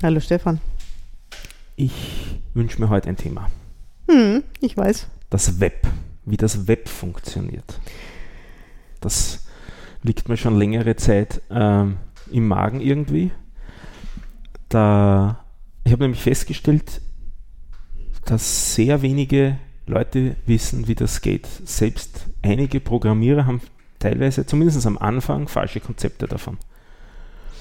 [0.00, 0.60] Hallo Stefan.
[1.74, 3.50] Ich wünsche mir heute ein Thema.
[4.08, 5.08] Hm, ich weiß.
[5.28, 5.88] Das Web.
[6.24, 7.80] Wie das Web funktioniert.
[9.00, 9.48] Das
[10.04, 11.96] liegt mir schon längere Zeit ähm,
[12.30, 13.32] im Magen irgendwie.
[14.68, 15.44] Da,
[15.82, 17.00] ich habe nämlich festgestellt,
[18.24, 21.48] dass sehr wenige Leute wissen, wie das geht.
[21.64, 23.62] Selbst einige Programmierer haben
[23.98, 26.56] teilweise, zumindest am Anfang, falsche Konzepte davon.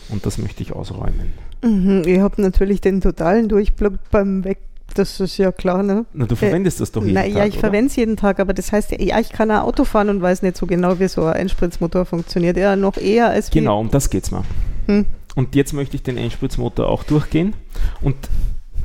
[0.10, 1.34] Und das möchte ich ausräumen.
[1.64, 4.60] Mhm, ich habe natürlich den totalen Durchblick beim Weg.
[4.94, 6.06] Das ist ja klar, ne?
[6.14, 7.32] Na, du verwendest äh, das doch jeden na, Tag.
[7.32, 10.10] Ja, ich verwende es jeden Tag, aber das heißt, ja, ich kann ein Auto fahren
[10.10, 12.58] und weiß nicht so genau, wie so ein Einspritzmotor funktioniert.
[12.58, 13.52] Ja, noch eher als.
[13.52, 14.44] Genau, um das geht es mal.
[14.86, 15.06] Hm.
[15.36, 17.54] Und jetzt möchte ich den Einspritzmotor auch durchgehen.
[18.02, 18.16] Und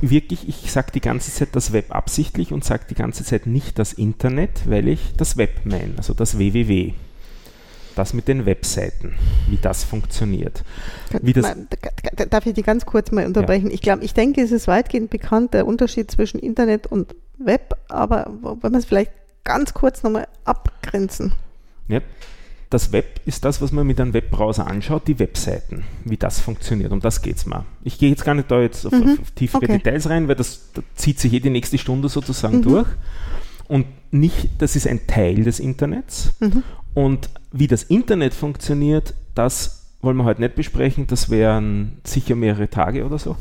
[0.01, 3.79] wirklich, ich sage die ganze Zeit das Web absichtlich und sage die ganze Zeit nicht
[3.79, 6.93] das Internet, weil ich das Web meine, also das www
[7.95, 9.13] das mit den Webseiten,
[9.49, 10.63] wie das funktioniert.
[11.21, 11.55] Wie das
[12.29, 13.67] Darf ich die ganz kurz mal unterbrechen?
[13.67, 13.73] Ja.
[13.73, 18.31] Ich glaube, ich denke, es ist weitgehend bekannt, der Unterschied zwischen Internet und Web, aber
[18.61, 19.11] wenn wir es vielleicht
[19.43, 21.33] ganz kurz nochmal abgrenzen.
[21.87, 22.01] Ja,
[22.73, 26.91] das Web ist das, was man mit einem Webbrowser anschaut, die Webseiten, wie das funktioniert.
[26.91, 27.65] Um das geht es mal.
[27.83, 29.19] Ich gehe jetzt gar nicht da jetzt auf, mhm.
[29.21, 29.77] auf tiefere okay.
[29.77, 32.63] Details rein, weil das, das zieht sich jede nächste Stunde sozusagen mhm.
[32.63, 32.87] durch.
[33.67, 36.33] Und nicht, das ist ein Teil des Internets.
[36.39, 36.63] Mhm.
[36.93, 41.07] Und wie das Internet funktioniert, das wollen wir heute nicht besprechen.
[41.07, 43.37] Das wären sicher mehrere Tage oder so.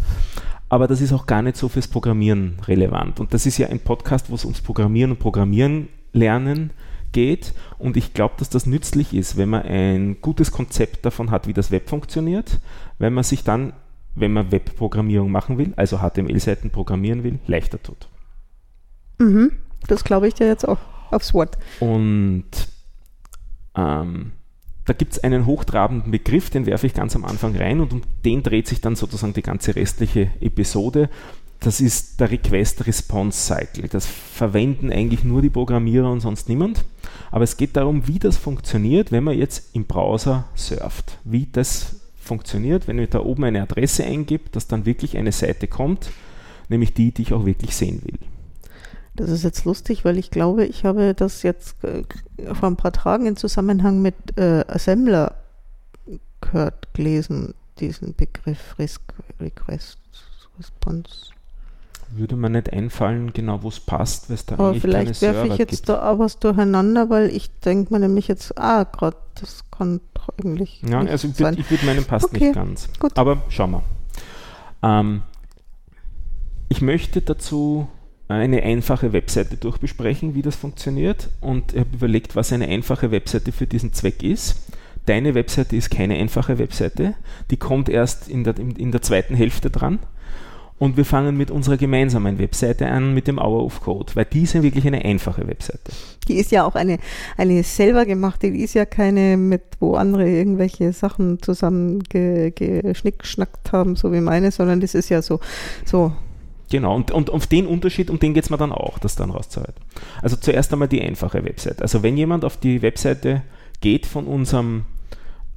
[0.68, 3.20] Aber das ist auch gar nicht so fürs Programmieren relevant.
[3.20, 6.70] Und das ist ja ein Podcast, wo es ums Programmieren und Programmieren lernen
[7.12, 7.54] geht.
[7.78, 11.52] Und ich glaube, dass das nützlich ist, wenn man ein gutes Konzept davon hat, wie
[11.52, 12.60] das Web funktioniert,
[12.98, 13.72] wenn man sich dann,
[14.14, 18.08] wenn man Webprogrammierung machen will, also HTML-Seiten programmieren will, leichter tut.
[19.18, 19.52] Mhm,
[19.88, 20.78] das glaube ich dir jetzt auch
[21.10, 21.58] aufs Wort.
[21.80, 22.44] Und
[23.76, 24.32] ähm,
[24.84, 28.02] da gibt es einen hochtrabenden Begriff, den werfe ich ganz am Anfang rein und um
[28.24, 31.08] den dreht sich dann sozusagen die ganze restliche Episode.
[31.60, 33.88] Das ist der Request-Response-Cycle.
[33.88, 36.84] Das verwenden eigentlich nur die Programmierer und sonst niemand.
[37.30, 41.18] Aber es geht darum, wie das funktioniert, wenn man jetzt im Browser surft.
[41.22, 45.68] Wie das funktioniert, wenn ich da oben eine Adresse eingibt, dass dann wirklich eine Seite
[45.68, 46.10] kommt,
[46.68, 48.18] nämlich die, die ich auch wirklich sehen will.
[49.14, 52.02] Das ist jetzt lustig, weil ich glaube, ich habe das jetzt äh,
[52.54, 55.34] vor ein paar Tagen in Zusammenhang mit äh, Assembler
[56.40, 59.02] gehört, gelesen, diesen Begriff Risk,
[59.40, 59.98] Request
[60.58, 61.32] Response.
[62.14, 65.56] Würde mir nicht einfallen, genau wo es passt, es da Aber eigentlich vielleicht werfe ich
[65.56, 65.88] jetzt gibt.
[65.88, 70.28] da auch was durcheinander, weil ich denke mir nämlich jetzt, ah, gerade, das kann doch
[70.38, 70.82] eigentlich.
[70.82, 72.88] Ja, also ich würde würd meinen passt okay, nicht ganz.
[72.98, 73.16] Gut.
[73.16, 73.82] Aber schauen wir.
[74.82, 75.22] Ähm,
[76.68, 77.88] ich möchte dazu
[78.32, 81.30] eine einfache Webseite durchbesprechen, wie das funktioniert.
[81.40, 84.56] Und ich habe überlegt, was eine einfache Webseite für diesen Zweck ist.
[85.06, 87.14] Deine Webseite ist keine einfache Webseite.
[87.50, 89.98] Die kommt erst in der, in der zweiten Hälfte dran.
[90.82, 94.42] Und wir fangen mit unserer gemeinsamen Webseite an, mit dem Hour of Code, weil die
[94.42, 95.92] ist ja wirklich eine einfache Webseite.
[96.26, 96.98] Die ist ja auch eine,
[97.36, 103.94] eine selber gemachte, die ist ja keine, mit wo andere irgendwelche Sachen zusammen geschnickschnackt haben,
[103.94, 105.38] so wie meine, sondern das ist ja so,
[105.84, 106.12] so
[106.72, 109.28] Genau, und, und auf den Unterschied, um den geht es mir dann auch, das dann
[109.28, 109.84] rauszuhalten.
[110.22, 111.82] Also zuerst einmal die einfache Website.
[111.82, 113.42] Also wenn jemand auf die Webseite
[113.82, 114.84] geht von unserem,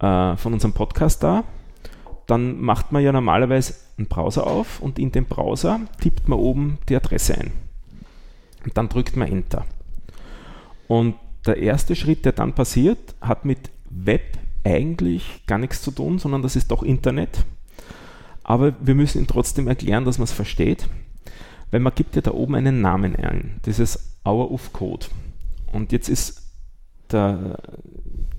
[0.02, 1.46] äh, von unserem Podcast da,
[2.28, 6.80] dann macht man ja normalerweise einen Browser auf und in den Browser tippt man oben
[6.90, 7.54] die Adresse ein.
[8.66, 9.66] Und dann drückt man Enter.
[10.90, 11.16] Und
[11.46, 16.42] der erste Schritt, der dann passiert, hat mit Web eigentlich gar nichts zu tun, sondern
[16.42, 17.46] das ist doch Internet.
[18.44, 20.90] Aber wir müssen ihn trotzdem erklären, dass man es versteht
[21.76, 25.08] weil man gibt ja da oben einen Namen ein, dieses Hour of Code.
[25.74, 26.42] Und jetzt ist
[27.10, 27.58] da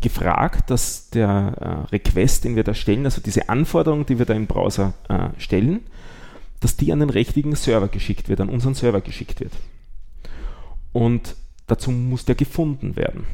[0.01, 1.29] gefragt, dass der
[1.61, 5.39] äh, Request, den wir da stellen, also diese Anforderung, die wir da im Browser äh,
[5.39, 5.81] stellen,
[6.61, 9.53] dass die an den richtigen Server geschickt wird, an unseren Server geschickt wird.
[10.95, 11.37] Und
[11.67, 13.25] dazu muss der gefunden werden.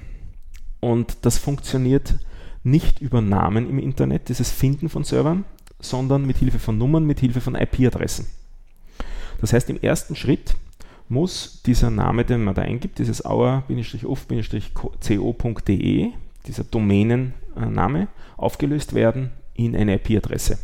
[0.81, 2.19] Und das funktioniert
[2.65, 5.45] nicht über Namen im Internet, dieses Finden von Servern,
[5.79, 8.27] sondern mit Hilfe von Nummern, mit Hilfe von IP-Adressen.
[9.43, 10.55] Das heißt, im ersten Schritt
[11.09, 13.73] muss dieser Name, den man da eingibt, dieses auer-of-co.de,
[16.47, 20.59] dieser Domänenname, aufgelöst werden in eine IP-Adresse.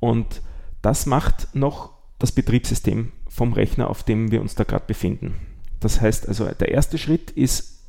[0.00, 0.40] Und
[0.80, 5.34] das macht noch das Betriebssystem vom Rechner, auf dem wir uns da gerade befinden.
[5.80, 7.82] Das heißt also, der erste Schritt ist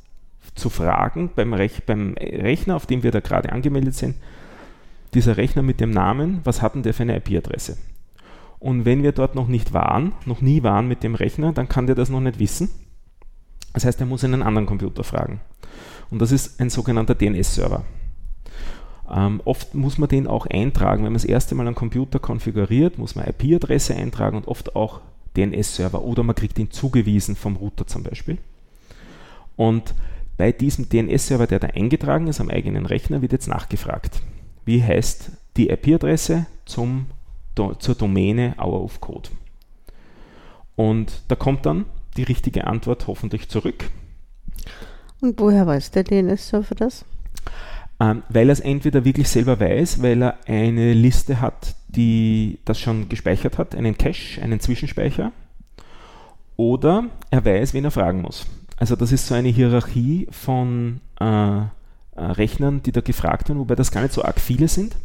[0.54, 4.16] zu fragen beim, Rech beim Rechner, auf dem wir da gerade angemeldet sind,
[5.14, 7.78] dieser Rechner mit dem Namen, was hat denn der für eine IP-Adresse?
[8.58, 11.86] Und wenn wir dort noch nicht waren, noch nie waren mit dem Rechner, dann kann
[11.86, 12.70] der das noch nicht wissen.
[13.74, 15.40] Das heißt, er muss einen anderen Computer fragen.
[16.10, 17.84] Und das ist ein sogenannter DNS-Server.
[19.14, 21.04] Ähm, oft muss man den auch eintragen.
[21.04, 25.00] Wenn man das erste Mal einen Computer konfiguriert, muss man IP-Adresse eintragen und oft auch
[25.36, 28.38] DNS-Server oder man kriegt ihn zugewiesen vom Router zum Beispiel.
[29.56, 29.94] Und
[30.36, 34.20] bei diesem DNS-Server, der da eingetragen ist am eigenen Rechner, wird jetzt nachgefragt.
[34.64, 37.06] Wie heißt die IP-Adresse zum,
[37.56, 39.30] zur Domäne Hour of Code?
[40.76, 41.86] Und da kommt dann
[42.16, 43.90] die richtige Antwort hoffentlich zurück.
[45.20, 47.04] Und woher weiß der DNS-Server das?
[47.98, 52.78] Ähm, weil er es entweder wirklich selber weiß, weil er eine Liste hat, die das
[52.78, 55.32] schon gespeichert hat, einen Cache, einen Zwischenspeicher,
[56.56, 58.46] oder er weiß, wen er fragen muss.
[58.76, 61.64] Also das ist so eine Hierarchie von äh, äh,
[62.16, 64.96] Rechnern, die da gefragt werden, wobei das gar nicht so arg viele sind.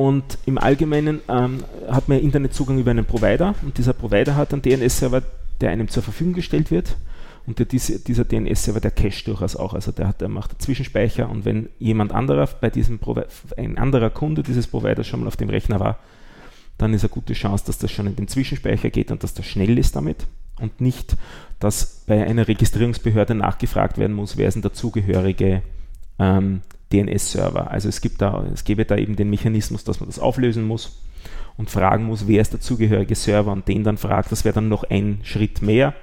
[0.00, 4.62] Und im Allgemeinen ähm, hat man Internetzugang über einen Provider und dieser Provider hat einen
[4.62, 5.20] DNS-Server,
[5.60, 6.96] der einem zur Verfügung gestellt wird.
[7.46, 9.74] Und der, dieser DNS-Server, der cache durchaus auch.
[9.74, 13.24] Also der, hat, der macht einen Zwischenspeicher und wenn jemand anderer bei diesem Provi
[13.58, 15.98] ein anderer Kunde dieses Providers schon mal auf dem Rechner war,
[16.78, 19.44] dann ist eine gute Chance, dass das schon in den Zwischenspeicher geht und dass das
[19.44, 20.26] schnell ist damit
[20.60, 21.14] und nicht,
[21.58, 25.60] dass bei einer Registrierungsbehörde nachgefragt werden muss, wer ist ein dazugehörige
[26.18, 27.70] ähm, DNS-Server.
[27.70, 31.02] Also es gibt da, es gäbe da eben den Mechanismus, dass man das auflösen muss
[31.56, 34.68] und fragen muss, wer ist der zugehörige Server und den dann fragt, das wäre dann
[34.68, 35.94] noch ein Schritt mehr.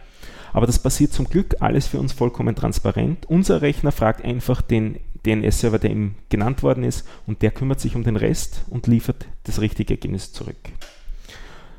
[0.54, 3.26] Aber das passiert zum Glück alles für uns vollkommen transparent.
[3.28, 7.96] Unser Rechner fragt einfach den DNS-Server, der ihm genannt worden ist, und der kümmert sich
[7.96, 10.56] um den Rest und liefert das richtige Ergebnis zurück.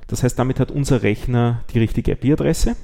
[0.07, 2.77] Das heißt, damit hat unser Rechner die richtige IP-Adresse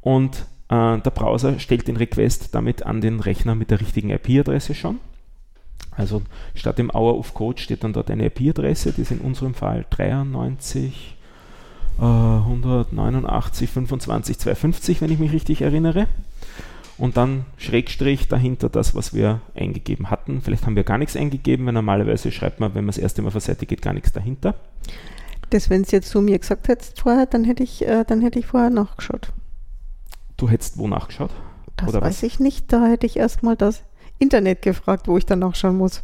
[0.00, 4.74] und äh, der Browser stellt den Request damit an den Rechner mit der richtigen IP-Adresse
[4.74, 5.00] schon.
[5.96, 6.22] Also
[6.54, 9.86] statt dem Hour of Code steht dann dort eine IP-Adresse, die ist in unserem Fall
[9.90, 11.16] 93
[11.98, 16.06] äh, 189 25 250, wenn ich mich richtig erinnere.
[16.98, 20.40] Und dann Schrägstrich dahinter das, was wir eingegeben hatten.
[20.40, 23.28] Vielleicht haben wir gar nichts eingegeben, weil normalerweise schreibt man, wenn man das erste Mal
[23.28, 24.54] auf der Seite geht, gar nichts dahinter.
[25.50, 28.38] Das, wenn es jetzt zu mir gesagt hättest vorher, dann hätte ich, äh, dann hätte
[28.38, 29.32] ich vorher nachgeschaut.
[30.36, 31.30] Du hättest wo nachgeschaut?
[31.76, 32.22] Das Oder weiß was?
[32.22, 32.72] ich nicht.
[32.72, 33.82] Da hätte ich erstmal das
[34.18, 36.02] Internet gefragt, wo ich dann nachschauen muss.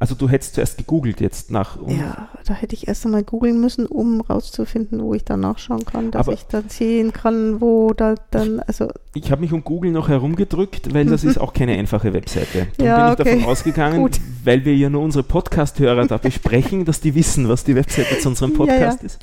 [0.00, 1.76] Also du hättest zuerst gegoogelt jetzt nach.
[1.86, 6.10] ja, da hätte ich erst einmal googeln müssen, um rauszufinden, wo ich dann nachschauen kann,
[6.10, 8.88] dass ich dann sehen kann, wo da dann, also.
[9.12, 12.68] Ich habe mich um Google noch herumgedrückt, weil das ist auch keine einfache Webseite.
[12.78, 14.20] Darum ja, bin ich davon ausgegangen, Gut.
[14.42, 18.30] weil wir ja nur unsere Podcast-Hörer da besprechen, dass die wissen, was die Webseite zu
[18.30, 19.04] unserem Podcast ja, ja.
[19.04, 19.18] ist.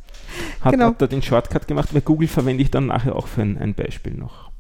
[0.61, 0.87] Hat, genau.
[0.87, 3.73] hat da den Shortcut gemacht, weil Google verwende ich dann nachher auch für ein, ein
[3.73, 4.51] Beispiel noch.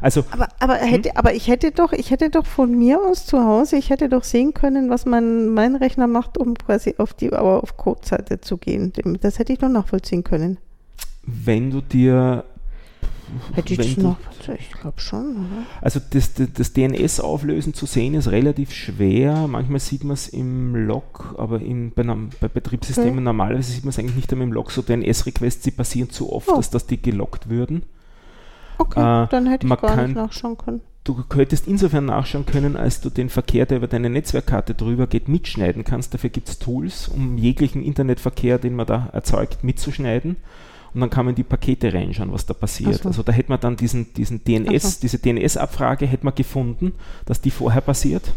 [0.00, 0.88] Also, aber, aber, hm?
[0.88, 4.08] hätte, aber ich hätte doch, ich hätte doch von mir aus zu Hause, ich hätte
[4.08, 8.40] doch sehen können, was mein, mein Rechner macht, um quasi auf die Hour of Code-Seite
[8.40, 8.92] zu gehen.
[9.20, 10.58] Das hätte ich doch nachvollziehen können.
[11.22, 12.44] Wenn du dir
[13.54, 14.16] Hätte ich das noch?
[14.58, 15.30] Ich glaube schon.
[15.36, 15.66] Oder?
[15.80, 19.46] Also das, das, das, DNS-Auflösen zu sehen ist relativ schwer.
[19.48, 23.20] Manchmal sieht man es im Log, aber in, bei, bei Betriebssystemen okay.
[23.20, 24.70] normalerweise sieht man es eigentlich nicht einmal im Log.
[24.70, 26.56] So DNS-Requests, die passieren zu oft, oh.
[26.56, 27.82] dass das die gelockt würden.
[28.78, 30.80] Okay, äh, dann hätte ich gar kann, nicht nachschauen können.
[31.04, 35.26] Du könntest insofern nachschauen können, als du den Verkehr, der über deine Netzwerkkarte drüber geht,
[35.26, 36.12] mitschneiden kannst.
[36.12, 40.36] Dafür gibt es Tools, um jeglichen Internetverkehr, den man da erzeugt, mitzuschneiden.
[40.94, 43.02] Und dann kann man in die Pakete reinschauen, was da passiert.
[43.02, 43.08] So.
[43.08, 45.00] Also da hätte man dann diesen, diesen DNS, so.
[45.02, 46.92] diese DNS-Abfrage hätte man gefunden,
[47.26, 48.32] dass die vorher passiert.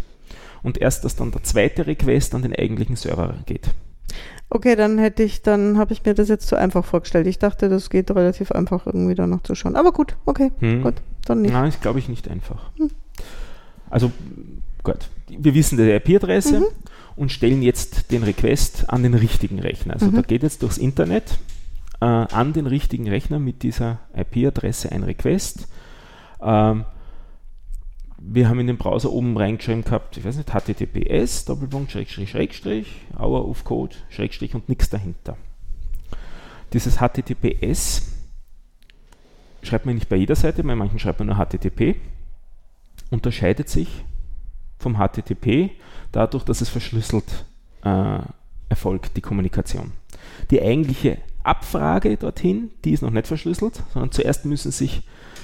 [0.64, 3.70] Und erst, dass dann der zweite Request an den eigentlichen Server geht.
[4.50, 7.26] Okay, dann hätte ich, dann habe ich mir das jetzt zu einfach vorgestellt.
[7.26, 9.78] Ich dachte, das geht relativ einfach irgendwie danach zu schauen.
[9.78, 10.84] Aber gut, okay, hm.
[10.84, 11.54] gut, dann nicht.
[11.54, 12.70] Nein, ist glaube ich nicht einfach.
[12.78, 12.92] Hm.
[13.90, 14.12] Also
[14.84, 16.66] gut, wir wissen die IP-Adresse mhm.
[17.16, 19.94] und stellen jetzt den Request an den richtigen Rechner.
[19.94, 20.16] Also mhm.
[20.16, 21.40] da geht jetzt durchs Internet
[22.02, 25.68] äh, an den richtigen Rechner mit dieser IP-Adresse ein Request.
[26.42, 26.86] Ähm,
[28.24, 33.02] wir haben in den Browser oben reingeschrieben gehabt, ich weiß nicht, https, Doppelpunkt, Schrägstrich, Schrägstrich,
[33.18, 35.38] Hour of Code, Schrägstrich und nichts dahinter.
[36.74, 38.12] Dieses HTTPS
[39.64, 41.96] schreibt man nicht bei jeder Seite, bei manchen schreibt man nur HTTP,
[43.10, 44.04] unterscheidet sich
[44.78, 45.72] vom HTTP
[46.12, 47.46] dadurch, dass es verschlüsselt
[47.84, 48.20] äh,
[48.70, 49.92] erfolgt, die Kommunikation.
[50.50, 55.04] Die eigentliche Abfrage dorthin, die ist noch nicht verschlüsselt, sondern zuerst müssen sich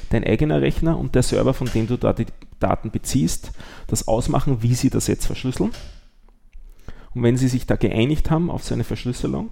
[0.09, 2.27] dein eigener Rechner und der Server, von dem du da die
[2.59, 3.51] Daten beziehst,
[3.87, 5.71] das ausmachen, wie sie das jetzt verschlüsseln.
[7.13, 9.49] Und wenn sie sich da geeinigt haben auf so eine Verschlüsselung,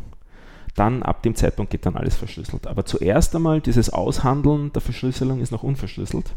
[0.75, 2.67] dann ab dem Zeitpunkt geht dann alles verschlüsselt.
[2.67, 6.33] Aber zuerst einmal dieses Aushandeln der Verschlüsselung ist noch unverschlüsselt.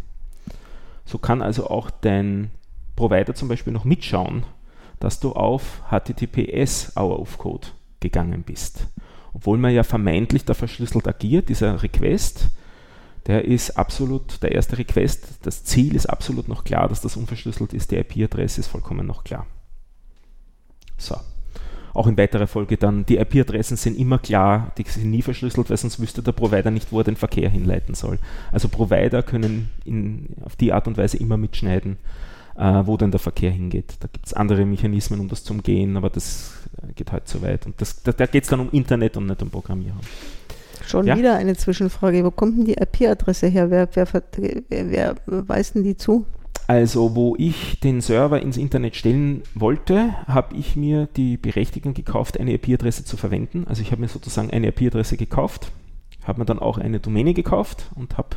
[1.04, 2.50] So kann also auch dein
[2.96, 4.44] Provider zum Beispiel noch mitschauen,
[5.00, 7.68] dass du auf HTTPS Hour of Code
[8.00, 8.86] gegangen bist.
[9.32, 12.48] Obwohl man ja vermeintlich da verschlüsselt agiert, dieser Request,
[13.26, 17.74] der ist absolut, der erste Request, das Ziel ist absolut noch klar, dass das unverschlüsselt
[17.74, 19.46] ist, die IP-Adresse ist vollkommen noch klar.
[20.96, 21.16] So.
[21.94, 25.76] Auch in weiterer Folge dann, die IP-Adressen sind immer klar, die sind nie verschlüsselt, weil
[25.76, 28.18] sonst wüsste der Provider nicht, wo er den Verkehr hinleiten soll.
[28.52, 31.96] Also Provider können in, auf die Art und Weise immer mitschneiden,
[32.58, 33.94] äh, wo denn der Verkehr hingeht.
[34.00, 37.40] Da gibt es andere Mechanismen, um das zu umgehen, aber das äh, geht halt zu
[37.40, 37.66] weit.
[37.66, 40.00] Und das, da, da geht es dann um Internet und nicht um Programmierung.
[40.86, 41.16] Schon ja?
[41.16, 42.24] wieder eine Zwischenfrage.
[42.24, 43.70] Wo kommt denn die IP-Adresse her?
[43.70, 44.08] Wer, wer,
[44.68, 45.16] wer, wer
[45.48, 46.26] weist denn die zu?
[46.66, 52.38] Also, wo ich den Server ins Internet stellen wollte, habe ich mir die Berechtigung gekauft,
[52.38, 53.66] eine IP-Adresse zu verwenden.
[53.68, 55.70] Also, ich habe mir sozusagen eine IP-Adresse gekauft,
[56.24, 58.36] habe mir dann auch eine Domäne gekauft und habe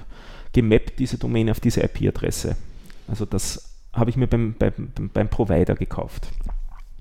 [0.53, 2.55] gemappt diese Domäne auf diese IP-Adresse.
[3.07, 6.27] Also, das habe ich mir beim, beim, beim Provider gekauft.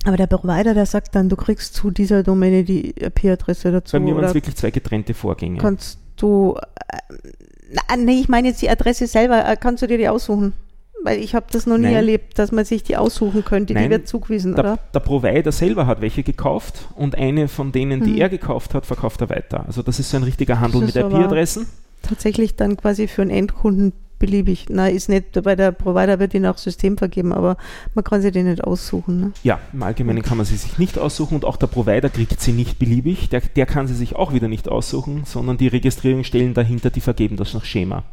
[0.04, 3.96] Aber der Provider, der sagt dann, du kriegst zu dieser Domäne die IP-Adresse dazu.
[3.96, 5.58] Bei mir waren es wirklich zwei getrennte Vorgänge.
[5.58, 6.56] Kannst du,
[6.88, 10.54] äh, nee, ich meine jetzt die Adresse selber, äh, kannst du dir die aussuchen?
[11.02, 11.94] Weil ich habe das noch nie Nein.
[11.94, 14.78] erlebt, dass man sich die aussuchen könnte, Nein, die wird zugewiesen, der, oder?
[14.92, 18.20] Der Provider selber hat welche gekauft und eine von denen, die hm.
[18.20, 19.64] er gekauft hat, verkauft er weiter.
[19.66, 21.66] Also das ist so ein richtiger Handel mit IP-Adressen.
[22.02, 24.66] Tatsächlich dann quasi für einen Endkunden beliebig.
[24.68, 27.56] Nein, ist nicht, bei der Provider wird ihnen auch System vergeben, aber
[27.94, 29.20] man kann sie den nicht aussuchen.
[29.20, 29.32] Ne?
[29.42, 32.52] Ja, im Allgemeinen kann man sie sich nicht aussuchen und auch der Provider kriegt sie
[32.52, 33.28] nicht beliebig.
[33.30, 37.36] Der, der kann sie sich auch wieder nicht aussuchen, sondern die Registrierungsstellen dahinter, die vergeben
[37.36, 38.04] das nach Schema.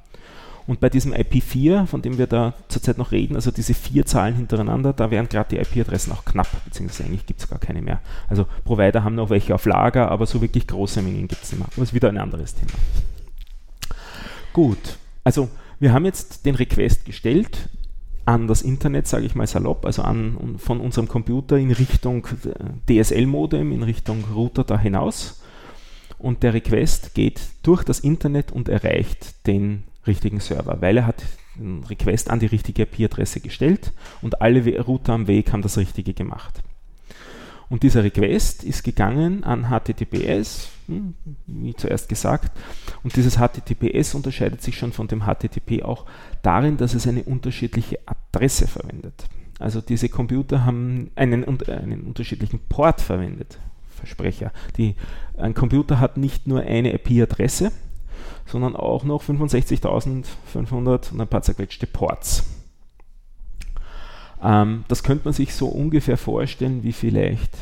[0.65, 4.35] Und bei diesem IP4, von dem wir da zurzeit noch reden, also diese vier Zahlen
[4.35, 8.01] hintereinander, da wären gerade die IP-Adressen auch knapp, beziehungsweise eigentlich gibt es gar keine mehr.
[8.27, 11.59] Also Provider haben noch welche auf Lager, aber so wirklich große Mengen gibt es nicht
[11.59, 11.69] mehr.
[11.73, 12.73] Aber ist wieder ein anderes Thema.
[14.51, 17.69] Gut, also wir haben jetzt den Request gestellt
[18.25, 22.27] an das Internet, sage ich mal salopp, also an, von unserem Computer in Richtung
[22.89, 25.41] DSL-Modem, in Richtung Router da hinaus.
[26.17, 31.23] Und der Request geht durch das Internet und erreicht den richtigen Server, weil er hat
[31.57, 36.13] einen Request an die richtige IP-Adresse gestellt und alle Router am Weg haben das Richtige
[36.13, 36.61] gemacht.
[37.69, 41.13] Und dieser Request ist gegangen an HTTPS, hm,
[41.45, 42.51] wie zuerst gesagt.
[43.03, 46.05] Und dieses HTTPS unterscheidet sich schon von dem HTTP auch
[46.41, 49.27] darin, dass es eine unterschiedliche Adresse verwendet.
[49.59, 53.59] Also diese Computer haben einen, einen unterschiedlichen Port verwendet.
[53.89, 54.51] Versprecher.
[54.77, 54.95] Die,
[55.37, 57.71] ein Computer hat nicht nur eine IP-Adresse,
[58.45, 62.43] sondern auch noch 65.500 und ein paar zerquetschte Ports.
[64.41, 67.57] Ähm, das könnte man sich so ungefähr vorstellen, wie vielleicht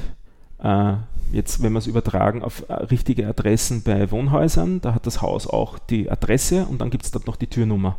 [0.60, 0.96] äh,
[1.32, 5.48] jetzt, wenn wir es übertragen auf äh, richtige Adressen bei Wohnhäusern, da hat das Haus
[5.48, 7.98] auch die Adresse und dann gibt es dort noch die Türnummer.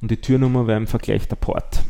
[0.00, 1.82] Und die Türnummer wäre im Vergleich der Port.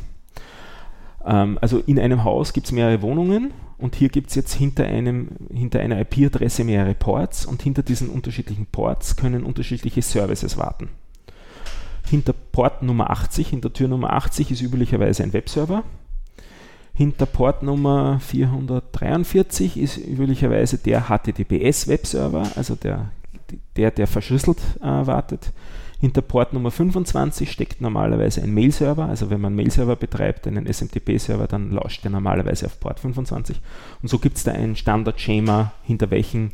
[1.25, 4.85] Ähm, also in einem Haus gibt es mehrere Wohnungen und hier gibt es jetzt hinter,
[4.85, 10.89] einem, hinter einer IP-Adresse mehrere Ports und hinter diesen unterschiedlichen Ports können unterschiedliche Services warten.
[12.09, 15.85] Hinter Port Nummer 80, hinter Tür Nummer 80 ist üblicherweise ein Webserver
[16.99, 23.13] hinter Portnummer 443 ist üblicherweise der HTTPS-Webserver, also der,
[23.77, 25.53] der, der verschlüsselt äh, wartet.
[26.01, 29.07] Hinter Portnummer 25 steckt normalerweise ein Mail-Server.
[29.07, 33.61] Also wenn man Mail-Server betreibt, einen SMTP-Server, dann lauscht der normalerweise auf Port 25.
[34.03, 36.51] Und so gibt es da ein Standard-Schema, hinter welchen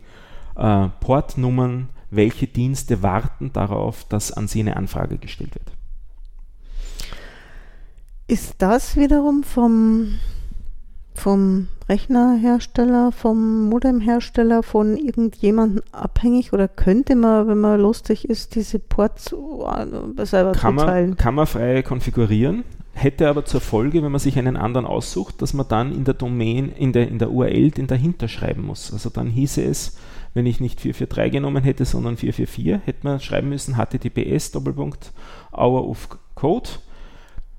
[0.57, 5.74] äh, Portnummern welche Dienste warten darauf, dass an sie eine Anfrage gestellt wird.
[8.27, 10.19] Ist das wiederum vom
[11.15, 18.79] vom Rechnerhersteller, vom Modemhersteller, von irgendjemandem abhängig oder könnte man, wenn man lustig ist, diese
[18.79, 21.11] Ports äh, selber kann zuteilen?
[21.11, 22.65] Man, kann man frei konfigurieren,
[22.95, 26.15] hätte aber zur Folge, wenn man sich einen anderen aussucht, dass man dann in der
[26.15, 28.93] Domain, in der, in der URL den dahinter schreiben muss.
[28.93, 29.97] Also dann hieße es,
[30.33, 35.13] wenn ich nicht 443 genommen hätte, sondern 444, hätte man schreiben müssen https Doppelpunkt
[35.53, 36.71] Hour of Code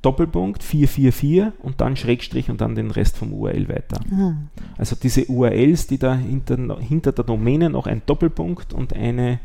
[0.05, 3.99] Doppelpunkt 444 und dann Schrägstrich und dann den Rest vom URL weiter.
[4.13, 4.35] Aha.
[4.77, 9.39] Also diese URLs, die da hinter, hinter der Domäne noch ein Doppelpunkt und eine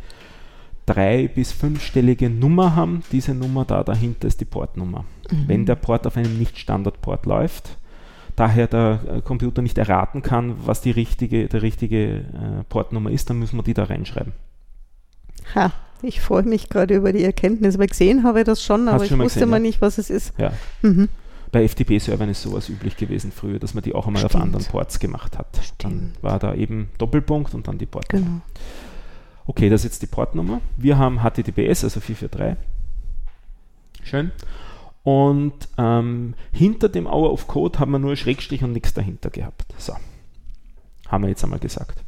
[0.85, 5.05] drei- bis fünfstellige Nummer haben, diese Nummer da dahinter ist die Portnummer.
[5.31, 5.45] Mhm.
[5.49, 7.79] Wenn der Port auf einem Nicht-Standard-Port läuft,
[8.37, 13.31] daher der äh, Computer nicht erraten kann, was die richtige, der richtige äh, Portnummer ist,
[13.31, 14.33] dann müssen wir die da reinschreiben.
[15.55, 15.73] Ha.
[16.11, 19.12] Ich freue mich gerade über die Erkenntnis, weil gesehen habe ich das schon, aber ich
[19.12, 19.62] wusste gesehen, mal ja.
[19.62, 20.33] nicht, was es ist.
[20.38, 20.52] Ja.
[20.83, 21.09] Mhm.
[21.52, 24.37] Bei FTP-Servern ist sowas üblich gewesen früher, dass man die auch einmal Stimmt.
[24.37, 25.59] auf anderen Ports gemacht hat.
[25.62, 25.83] Stimmt.
[25.83, 28.25] Dann war da eben Doppelpunkt und dann die Portnummer.
[28.25, 28.40] Genau.
[29.47, 30.61] Okay, das ist jetzt die Portnummer.
[30.76, 32.57] Wir haben HTTPS, also 443.
[34.04, 34.30] Schön.
[35.02, 39.75] Und ähm, hinter dem Hour of Code haben wir nur Schrägstrich und nichts dahinter gehabt.
[39.76, 39.95] So.
[41.09, 42.04] Haben wir jetzt einmal gesagt.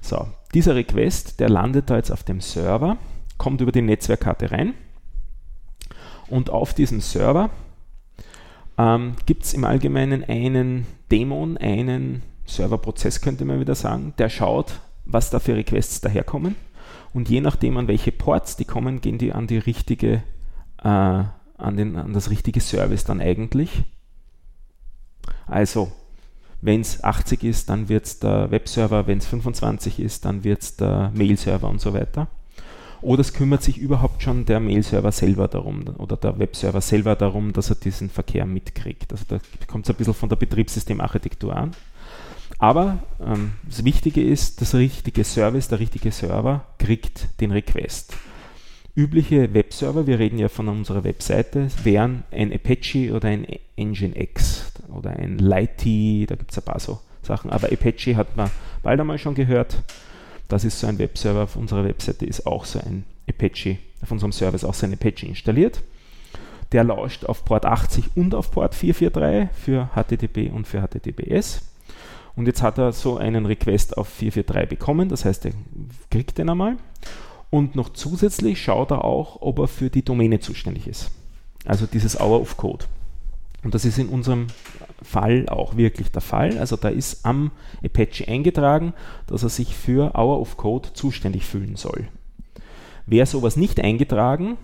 [0.00, 2.96] So, dieser Request, der landet da jetzt auf dem Server
[3.40, 4.74] kommt über die Netzwerkkarte rein.
[6.28, 7.48] Und auf diesem Server
[8.76, 14.80] ähm, gibt es im Allgemeinen einen Dämon, einen Serverprozess, könnte man wieder sagen, der schaut,
[15.06, 16.54] was da für Requests daherkommen.
[17.14, 20.22] Und je nachdem, an welche Ports die kommen, gehen die an die richtige,
[20.82, 23.84] äh, an, den, an das richtige Service dann eigentlich.
[25.46, 25.90] Also,
[26.60, 30.60] wenn es 80 ist, dann wird es der Webserver, wenn es 25 ist, dann wird
[30.60, 32.28] es der Mail-Server und so weiter.
[33.02, 37.52] Oder es kümmert sich überhaupt schon der Mail-Server selber darum oder der Webserver selber darum,
[37.52, 39.12] dass er diesen Verkehr mitkriegt.
[39.12, 41.72] Also da kommt es ein bisschen von der Betriebssystemarchitektur an.
[42.58, 48.14] Aber ähm, das Wichtige ist, das richtige Service, der richtige Server kriegt den Request.
[48.94, 55.10] Übliche Webserver, wir reden ja von unserer Webseite, wären ein Apache oder ein Nginx oder
[55.10, 57.50] ein Lighty, da gibt es ein paar so Sachen.
[57.50, 58.50] Aber Apache hat man
[58.82, 59.82] bald einmal schon gehört.
[60.50, 64.32] Das ist so ein Webserver auf unserer Webseite, ist auch so ein Apache, auf unserem
[64.32, 65.80] Server ist auch so ein Apache installiert.
[66.72, 71.62] Der lauscht auf Port 80 und auf Port 443 für HTTP und für HTTPS.
[72.34, 75.52] Und jetzt hat er so einen Request auf 443 bekommen, das heißt, er
[76.10, 76.78] kriegt den einmal.
[77.50, 81.12] Und noch zusätzlich schaut er auch, ob er für die Domäne zuständig ist.
[81.64, 82.86] Also dieses Hour of Code.
[83.62, 84.48] Und das ist in unserem
[85.02, 86.58] Fall auch wirklich der Fall.
[86.58, 87.50] Also da ist am
[87.84, 88.94] Apache eingetragen,
[89.26, 92.08] dass er sich für Hour of Code zuständig fühlen soll.
[93.06, 94.56] Wäre sowas nicht eingetragen,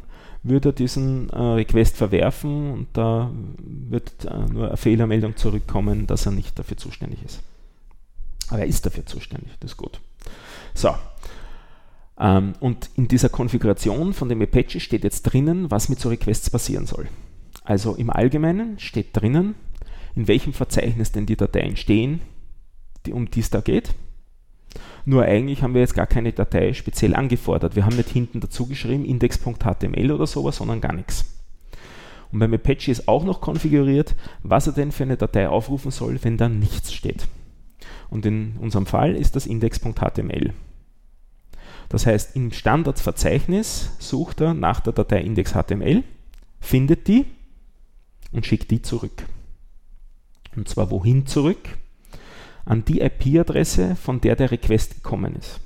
[0.42, 6.26] würde er diesen äh, Request verwerfen und da wird äh, nur eine Fehlermeldung zurückkommen, dass
[6.26, 7.40] er nicht dafür zuständig ist.
[8.48, 10.00] Aber er ist dafür zuständig, das ist gut.
[10.74, 10.94] So.
[12.18, 16.50] Ähm, und in dieser Konfiguration von dem Apache steht jetzt drinnen, was mit so Requests
[16.50, 17.08] passieren soll.
[17.64, 19.56] Also im Allgemeinen steht drinnen,
[20.16, 22.20] in welchem Verzeichnis denn die Dateien stehen,
[23.04, 23.94] die, um die es da geht.
[25.04, 27.76] Nur eigentlich haben wir jetzt gar keine Datei speziell angefordert.
[27.76, 31.26] Wir haben nicht hinten dazu geschrieben index.html oder sowas, sondern gar nichts.
[32.32, 36.18] Und beim Apache ist auch noch konfiguriert, was er denn für eine Datei aufrufen soll,
[36.24, 37.28] wenn da nichts steht.
[38.10, 40.52] Und in unserem Fall ist das index.html.
[41.88, 46.02] Das heißt, im Standardverzeichnis sucht er nach der Datei index.html,
[46.58, 47.26] findet die
[48.32, 49.24] und schickt die zurück.
[50.56, 51.78] Und zwar wohin zurück?
[52.64, 55.60] An die IP-Adresse, von der der Request gekommen ist.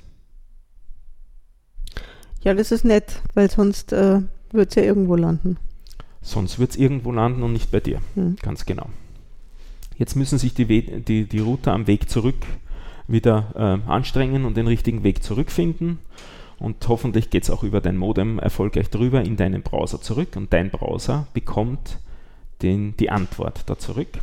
[2.43, 5.57] Ja, das ist nett, weil sonst äh, wird es ja irgendwo landen.
[6.21, 8.01] Sonst wird es irgendwo landen und nicht bei dir.
[8.15, 8.35] Hm.
[8.41, 8.87] Ganz genau.
[9.97, 12.45] Jetzt müssen sich die, We die, die Router am Weg zurück
[13.07, 15.99] wieder äh, anstrengen und den richtigen Weg zurückfinden.
[16.59, 20.53] Und hoffentlich geht es auch über dein Modem erfolgreich drüber in deinen Browser zurück und
[20.53, 21.99] dein Browser bekommt
[22.61, 24.19] den, die Antwort da zurück.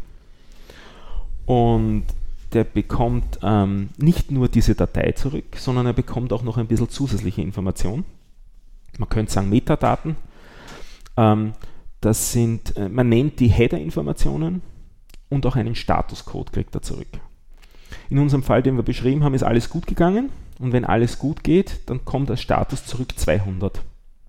[1.48, 2.04] Und
[2.52, 6.90] der bekommt ähm, nicht nur diese Datei zurück, sondern er bekommt auch noch ein bisschen
[6.90, 8.04] zusätzliche Informationen.
[8.98, 10.16] Man könnte sagen Metadaten.
[11.16, 11.54] Ähm,
[12.02, 14.60] das sind, äh, man nennt die Header-Informationen
[15.30, 17.08] und auch einen Statuscode kriegt er zurück.
[18.10, 21.42] In unserem Fall, den wir beschrieben haben, ist alles gut gegangen und wenn alles gut
[21.42, 23.80] geht, dann kommt als Status zurück 200.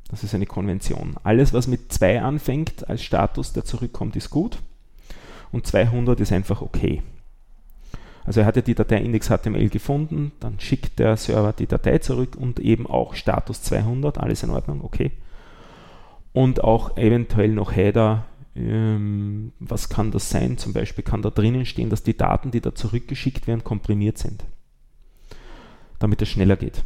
[0.10, 1.17] Das ist eine Konvention.
[1.23, 4.60] Alles, was mit 2 anfängt als Status, der zurückkommt, ist gut
[5.52, 7.02] und 200 ist einfach okay.
[8.26, 12.36] Also er hat ja die Datei index.html gefunden, dann schickt der Server die Datei zurück
[12.38, 15.12] und eben auch Status 200, alles in Ordnung, okay.
[16.32, 20.58] Und auch eventuell noch Header, ähm, was kann das sein?
[20.58, 24.46] Zum Beispiel kann da drinnen stehen, dass die Daten, die da zurückgeschickt werden, komprimiert sind,
[25.98, 26.84] damit es schneller geht.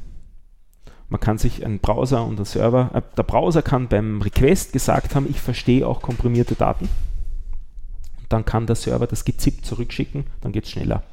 [1.10, 5.14] Man kann sich ein Browser und der Server, äh, der Browser kann beim Request gesagt
[5.14, 6.88] haben, ich verstehe auch komprimierte Daten.
[8.34, 11.04] Dann kann der Server das gezippt zurückschicken, dann geht es schneller,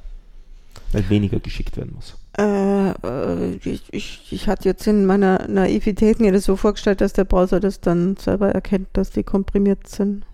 [0.93, 2.17] weil weniger geschickt werden muss.
[2.39, 7.13] Äh, äh, ich, ich, ich hatte jetzt in meiner Naivität mir das so vorgestellt, dass
[7.13, 10.25] der Browser das dann selber erkennt, dass die komprimiert sind.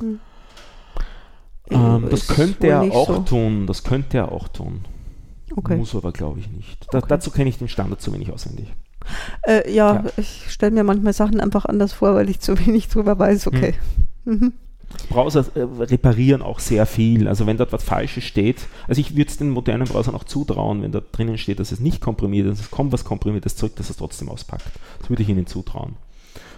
[0.00, 0.20] Hm.
[1.68, 3.18] Ähm, das könnte er auch so.
[3.20, 3.66] tun.
[3.66, 4.84] Das könnte er auch tun.
[5.54, 5.76] Okay.
[5.76, 6.86] Muss aber, glaube ich, nicht.
[6.90, 7.06] Da, okay.
[7.08, 8.72] Dazu kenne ich den Standard zu wenig auswendig.
[9.42, 12.88] Äh, ja, ja, ich stelle mir manchmal Sachen einfach anders vor, weil ich zu wenig
[12.88, 13.48] drüber weiß.
[13.48, 13.74] Okay.
[14.24, 14.32] Hm.
[14.38, 14.52] Mhm.
[15.08, 17.28] Browser äh, reparieren auch sehr viel.
[17.28, 20.82] Also wenn dort was Falsches steht, also ich würde es den modernen Browsern auch zutrauen,
[20.82, 23.90] wenn da drinnen steht, dass es nicht komprimiert ist, es kommt was Komprimiertes zurück, dass
[23.90, 24.70] es trotzdem auspackt.
[25.00, 25.96] Das würde ich ihnen zutrauen.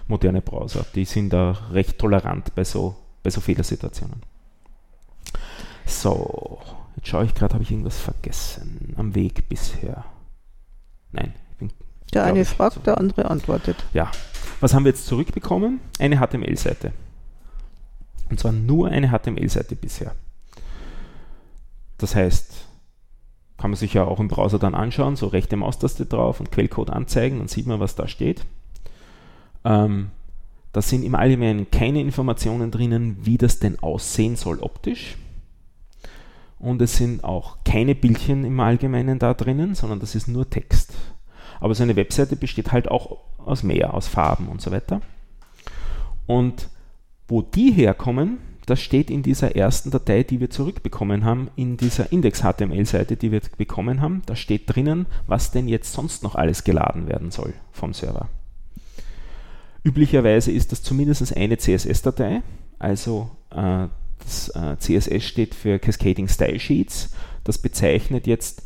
[0.07, 4.23] Moderne Browser, die sind da recht tolerant bei so, bei so Fehlersituationen.
[5.85, 6.59] So,
[6.99, 10.03] Jetzt schaue ich gerade, habe ich irgendwas vergessen am Weg bisher?
[11.13, 11.71] Nein, ich bin.
[12.13, 13.77] Der eine fragt, der andere antwortet.
[13.93, 14.11] Ja.
[14.59, 15.79] Was haben wir jetzt zurückbekommen?
[15.97, 16.91] Eine HTML-Seite.
[18.29, 20.13] Und zwar nur eine HTML-Seite bisher.
[21.97, 22.65] Das heißt,
[23.57, 26.89] kann man sich ja auch im Browser dann anschauen, so rechte Maustaste drauf und Quellcode
[26.89, 28.45] anzeigen, dann sieht man, was da steht.
[29.65, 30.11] Ähm,
[30.71, 35.17] da sind im Allgemeinen keine Informationen drinnen, wie das denn aussehen soll optisch.
[36.59, 40.93] Und es sind auch keine Bildchen im Allgemeinen da drinnen, sondern das ist nur Text.
[41.59, 45.01] Aber so eine Webseite besteht halt auch aus mehr, aus Farben und so weiter.
[46.27, 46.69] Und
[47.29, 52.11] wo die herkommen, das steht in dieser ersten Datei, die wir zurückbekommen haben, in dieser
[52.11, 54.21] Index-HTML-Seite, die wir bekommen haben.
[54.27, 58.29] Da steht drinnen, was denn jetzt sonst noch alles geladen werden soll vom Server.
[59.83, 62.41] Üblicherweise ist das zumindest eine CSS-Datei,
[62.77, 63.87] also äh,
[64.19, 67.13] das äh, CSS steht für Cascading Style Sheets.
[67.43, 68.63] Das bezeichnet jetzt,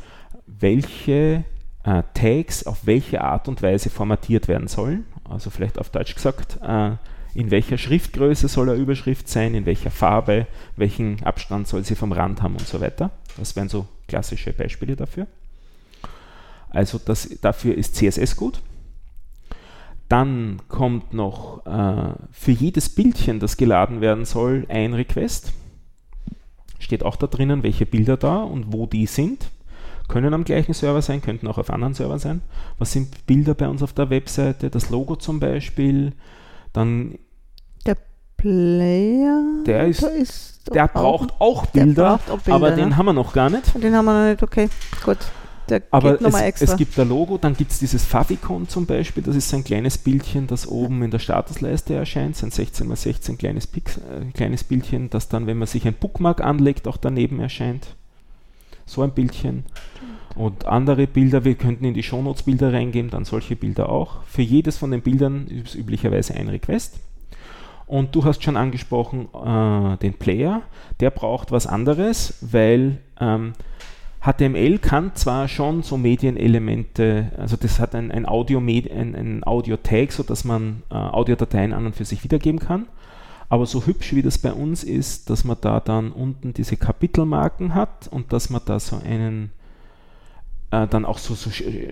[0.47, 1.45] welche
[1.83, 5.05] äh, Tags auf welche Art und Weise formatiert werden sollen.
[5.23, 6.91] Also vielleicht auf Deutsch gesagt, äh,
[7.35, 12.11] in welcher Schriftgröße soll eine Überschrift sein, in welcher Farbe, welchen Abstand soll sie vom
[12.11, 13.11] Rand haben und so weiter.
[13.37, 15.27] Das wären so klassische Beispiele dafür.
[16.69, 18.61] Also das, dafür ist CSS gut.
[20.09, 25.53] Dann kommt noch äh, für jedes Bildchen, das geladen werden soll, ein Request.
[26.77, 29.49] Steht auch da drinnen, welche Bilder da und wo die sind.
[30.07, 32.41] Können am gleichen Server sein, könnten auch auf anderen Servern sein.
[32.77, 34.69] Was sind Bilder bei uns auf der Webseite?
[34.69, 36.11] Das Logo zum Beispiel.
[36.73, 37.17] Dann
[37.85, 37.97] der
[38.37, 39.41] Player.
[39.65, 42.75] Der ist, ist der braucht auch Bilder, braucht auch Bilder aber ne?
[42.77, 43.73] den haben wir noch gar nicht.
[43.81, 44.69] Den haben wir noch nicht, okay,
[45.05, 45.17] gut.
[45.69, 49.35] Der aber es, es, gibt ein Logo, dann gibt es dieses Favicon zum Beispiel, das
[49.37, 54.25] ist ein kleines Bildchen, das oben in der Statusleiste erscheint, ein 16x16 kleines, Pix, äh,
[54.33, 57.95] kleines Bildchen, das dann, wenn man sich ein Bookmark anlegt, auch daneben erscheint.
[58.85, 59.65] So ein Bildchen.
[60.35, 64.23] Und andere Bilder, wir könnten in die Shownotes Bilder reingeben, dann solche Bilder auch.
[64.23, 66.99] Für jedes von den Bildern ist üblicherweise ein Request.
[67.85, 70.61] Und du hast schon angesprochen äh, den Player,
[70.99, 73.53] der braucht was anderes, weil ähm,
[74.21, 79.77] HTML kann zwar schon so Medienelemente, also das hat ein, ein Audio-Tag, ein, ein Audio
[80.09, 82.87] sodass man äh, Audiodateien an und für sich wiedergeben kann,
[83.53, 87.75] aber so hübsch wie das bei uns ist, dass man da dann unten diese Kapitelmarken
[87.75, 89.51] hat und dass man da so einen
[90.71, 91.51] äh, dann auch so, so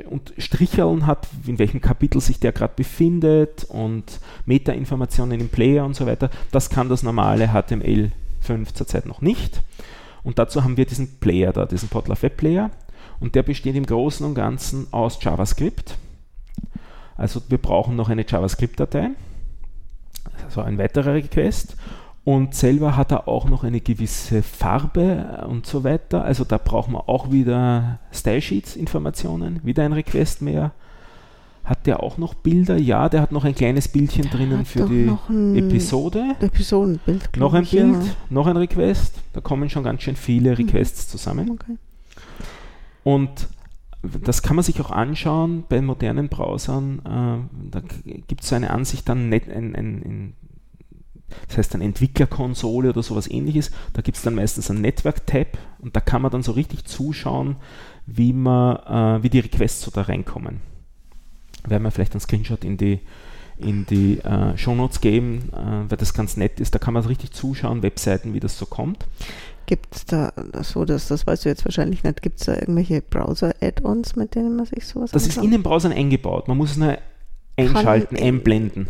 [0.09, 5.95] und Stricheln hat, in welchem Kapitel sich der gerade befindet und Metainformationen im Player und
[5.95, 9.61] so weiter, das kann das normale HTML5 zurzeit noch nicht.
[10.23, 12.71] Und dazu haben wir diesen Player da, diesen Potluck Web Player.
[13.19, 15.95] Und der besteht im Großen und Ganzen aus JavaScript.
[17.17, 19.11] Also wir brauchen noch eine JavaScript-Datei,
[20.43, 21.75] also ein weiterer Request.
[22.23, 26.23] Und selber hat er auch noch eine gewisse Farbe und so weiter.
[26.23, 30.71] Also da brauchen wir auch wieder Style Sheets Informationen, wieder ein Request mehr.
[31.63, 32.77] Hat der auch noch Bilder?
[32.77, 35.11] Ja, der hat noch ein kleines Bildchen der drinnen für die
[35.57, 36.35] Episode.
[36.39, 37.37] Episodenbild.
[37.37, 38.11] Noch ein Bild, ja.
[38.29, 39.15] noch ein Request.
[39.33, 40.57] Da kommen schon ganz schön viele.
[40.57, 41.11] Requests mhm.
[41.11, 41.51] zusammen.
[41.51, 41.77] Okay.
[43.03, 43.47] Und
[44.03, 46.99] das kann man sich auch anschauen bei modernen Browsern.
[46.99, 47.81] Äh, da
[48.27, 50.33] gibt es so eine Ansicht dann nicht ein, ein, ein
[51.47, 53.71] das heißt eine Entwicklerkonsole oder sowas ähnliches.
[53.93, 57.55] Da gibt es dann meistens ein Network-Tab und da kann man dann so richtig zuschauen,
[58.05, 60.59] wie, man, äh, wie die Requests so da reinkommen
[61.67, 62.99] werden wir vielleicht einen Screenshot in die,
[63.57, 66.73] in die äh, Shownotes geben, äh, weil das ganz nett ist.
[66.73, 69.05] Da kann man richtig zuschauen, Webseiten, wie das so kommt.
[69.65, 73.01] Gibt es da, so das, das weißt du jetzt wahrscheinlich nicht, gibt es da irgendwelche
[73.01, 75.37] Browser-Add-ons, mit denen man sich sowas Das anschaut?
[75.37, 76.47] ist in den Browsern eingebaut.
[76.47, 76.97] Man muss es nur
[77.57, 78.87] einschalten, kann einblenden.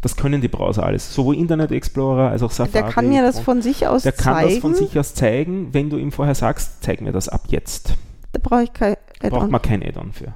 [0.00, 1.14] Das können die Browser alles.
[1.14, 2.84] Sowohl Internet Explorer als auch Safari.
[2.84, 4.16] Der kann mir das von sich aus zeigen.
[4.16, 7.28] Der kann das von sich aus zeigen, wenn du ihm vorher sagst, zeig mir das
[7.28, 7.94] ab jetzt.
[8.32, 9.30] Da brauche ich kein Add-on.
[9.30, 10.34] Braucht man kein Add-on für.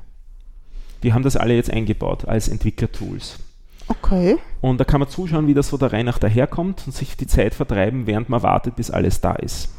[1.02, 3.38] Die haben das alle jetzt eingebaut als Entwicklertools.
[3.88, 4.38] Okay.
[4.60, 7.26] Und da kann man zuschauen, wie das so der Reihe nach daherkommt und sich die
[7.26, 9.74] Zeit vertreiben, während man wartet, bis alles da ist.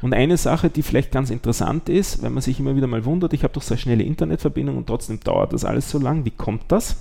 [0.00, 3.32] Und eine Sache, die vielleicht ganz interessant ist, wenn man sich immer wieder mal wundert,
[3.32, 6.30] ich habe doch so eine schnelle Internetverbindung und trotzdem dauert das alles so lang, wie
[6.30, 6.96] kommt das?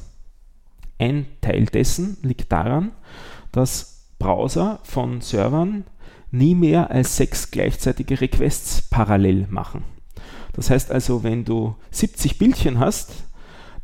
[0.97, 2.91] Ein Teil dessen liegt daran,
[3.51, 5.85] dass Browser von Servern
[6.31, 9.83] nie mehr als sechs gleichzeitige Requests parallel machen.
[10.53, 13.11] Das heißt also, wenn du 70 Bildchen hast,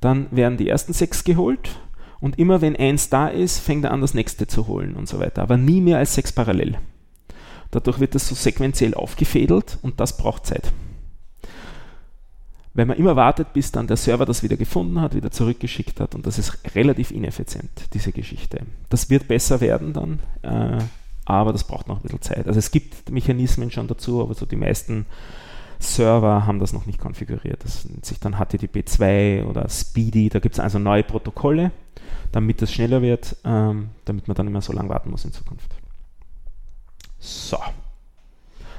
[0.03, 1.79] dann werden die ersten sechs geholt
[2.19, 5.19] und immer wenn eins da ist, fängt er an, das nächste zu holen und so
[5.19, 5.41] weiter.
[5.41, 6.77] Aber nie mehr als sechs parallel.
[7.71, 10.71] Dadurch wird das so sequenziell aufgefädelt und das braucht Zeit.
[12.73, 16.15] Weil man immer wartet, bis dann der Server das wieder gefunden hat, wieder zurückgeschickt hat
[16.15, 18.61] und das ist relativ ineffizient, diese Geschichte.
[18.89, 20.83] Das wird besser werden dann, äh,
[21.25, 22.47] aber das braucht noch ein bisschen Zeit.
[22.47, 25.05] Also es gibt Mechanismen schon dazu, aber so die meisten
[25.83, 27.63] Server haben das noch nicht konfiguriert.
[27.63, 30.29] Das nennt sich dann HTTP 2 oder Speedy.
[30.29, 31.71] Da gibt es also neue Protokolle,
[32.31, 35.75] damit das schneller wird, ähm, damit man dann immer so lange warten muss in Zukunft.
[37.19, 37.57] So.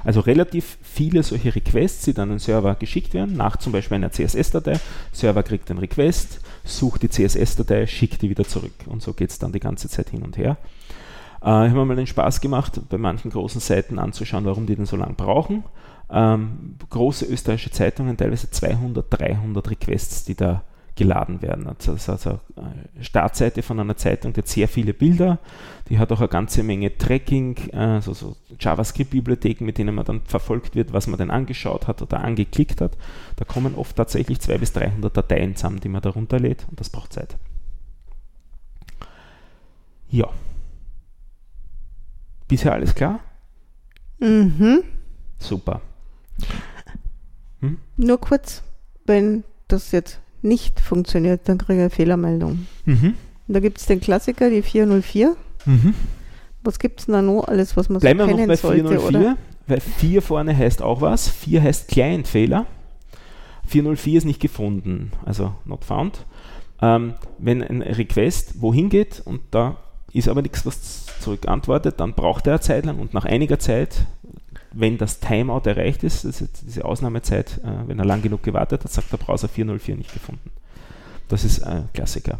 [0.03, 3.95] Also relativ viele solche Requests, die dann an den Server geschickt werden, nach zum Beispiel
[3.95, 4.79] einer CSS-Datei.
[5.11, 8.73] Server kriegt den Request, sucht die CSS-Datei, schickt die wieder zurück.
[8.85, 10.57] Und so geht es dann die ganze Zeit hin und her.
[11.41, 14.75] Äh, ich habe mir mal den Spaß gemacht, bei manchen großen Seiten anzuschauen, warum die
[14.75, 15.63] denn so lange brauchen.
[16.09, 20.63] Ähm, große österreichische Zeitungen, teilweise 200, 300 Requests, die da
[20.95, 21.67] geladen werden.
[21.67, 25.39] Also das ist also eine Startseite von einer Zeitung, die hat sehr viele Bilder,
[25.89, 30.73] die hat auch eine ganze Menge Tracking, also so JavaScript-Bibliotheken, mit denen man dann verfolgt
[30.73, 32.97] wird, was man denn angeschaut hat oder angeklickt hat.
[33.35, 36.89] Da kommen oft tatsächlich 200 bis 300 Dateien zusammen, die man da runterlädt und das
[36.89, 37.35] braucht Zeit.
[40.09, 40.29] Ja.
[42.47, 43.19] Bisher alles klar?
[44.19, 44.83] Mhm.
[45.39, 45.81] Super.
[47.61, 47.77] Hm?
[47.97, 48.63] Nur kurz,
[49.05, 52.67] wenn das jetzt nicht funktioniert, dann kriege ich eine Fehlermeldung.
[52.85, 53.15] Mhm.
[53.47, 55.35] da gibt es den Klassiker, die 404.
[55.65, 55.95] Mhm.
[56.63, 58.87] Was gibt es da noch alles, was man Bleiben so kennen wir noch bei sollte,
[58.87, 59.37] 404, oder?
[59.67, 61.27] weil 4 vorne heißt auch was.
[61.27, 62.65] 4 heißt Client-Fehler.
[63.67, 66.25] 404 ist nicht gefunden, also not found.
[66.81, 69.77] Ähm, wenn ein Request wohin geht und da
[70.11, 74.05] ist aber nichts, was zurückantwortet, dann braucht er eine Zeit lang und nach einiger Zeit,
[74.75, 78.91] wenn das Timeout erreicht ist, ist diese Ausnahmezeit, äh, wenn er lang genug gewartet hat,
[78.91, 80.51] sagt der Browser 404 nicht gefunden.
[81.29, 82.39] Das ist ein Klassiker.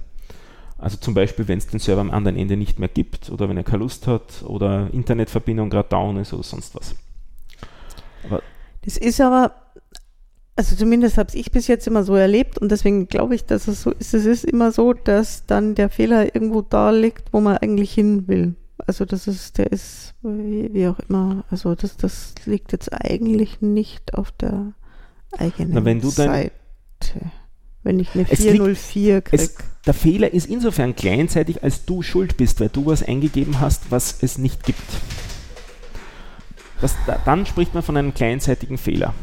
[0.78, 3.58] Also zum Beispiel, wenn es den Server am anderen Ende nicht mehr gibt oder wenn
[3.58, 6.96] er keine Lust hat oder Internetverbindung gerade down ist oder sonst was.
[8.26, 8.42] Aber
[8.84, 9.54] das ist aber
[10.58, 13.82] also zumindest habe ich bis jetzt immer so erlebt und deswegen glaube ich, dass es
[13.82, 14.14] so ist.
[14.14, 18.28] Es ist immer so, dass dann der Fehler irgendwo da liegt, wo man eigentlich hin
[18.28, 18.56] will.
[18.88, 24.14] Also das ist, der ist, wie, auch immer, also das, das liegt jetzt eigentlich nicht
[24.14, 24.74] auf der
[25.38, 26.52] eigenen Na, wenn Seite.
[27.84, 29.50] Wenn ich eine 404 kriege.
[29.86, 34.18] Der Fehler ist insofern kleinzeitig, als du schuld bist, weil du was eingegeben hast, was
[34.22, 34.82] es nicht gibt.
[36.82, 36.96] Das,
[37.26, 39.14] dann spricht man von einem kleinzeitigen Fehler.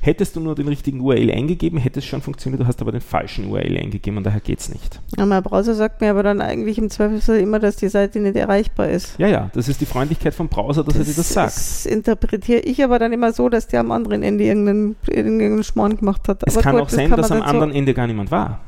[0.00, 3.00] Hättest du nur den richtigen URL eingegeben, hätte es schon funktioniert, du hast aber den
[3.00, 5.00] falschen URL eingegeben und daher geht es nicht.
[5.16, 8.36] Ja, mein Browser sagt mir aber dann eigentlich im Zweifelsfall immer, dass die Seite nicht
[8.36, 9.18] erreichbar ist.
[9.18, 11.56] Ja, ja, das ist die Freundlichkeit vom Browser, dass das er dir das sagt.
[11.56, 15.96] Das interpretiere ich aber dann immer so, dass der am anderen Ende irgendeinen, irgendeinen Schmarrn
[15.96, 16.42] gemacht hat.
[16.46, 18.60] Es aber kann gut, auch sein, das dass am anderen so Ende gar niemand war.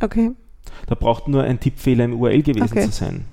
[0.00, 0.32] Okay.
[0.86, 2.84] Da braucht nur ein Tippfehler im URL gewesen okay.
[2.84, 3.24] zu sein.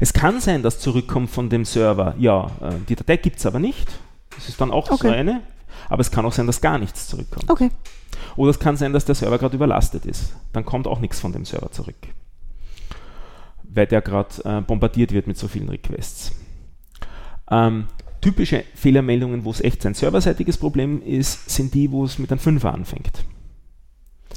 [0.00, 3.58] Es kann sein, dass zurückkommt von dem Server, ja, äh, die Datei gibt es aber
[3.58, 3.88] nicht.
[4.34, 5.08] Das ist dann auch okay.
[5.08, 5.42] so eine.
[5.88, 7.50] Aber es kann auch sein, dass gar nichts zurückkommt.
[7.50, 7.70] Okay.
[8.36, 10.34] Oder es kann sein, dass der Server gerade überlastet ist.
[10.52, 11.96] Dann kommt auch nichts von dem Server zurück.
[13.62, 16.32] Weil der gerade äh, bombardiert wird mit so vielen Requests.
[17.50, 17.86] Ähm,
[18.20, 22.40] typische Fehlermeldungen, wo es echt ein serverseitiges Problem ist, sind die, wo es mit einem
[22.40, 23.24] Fünfer anfängt.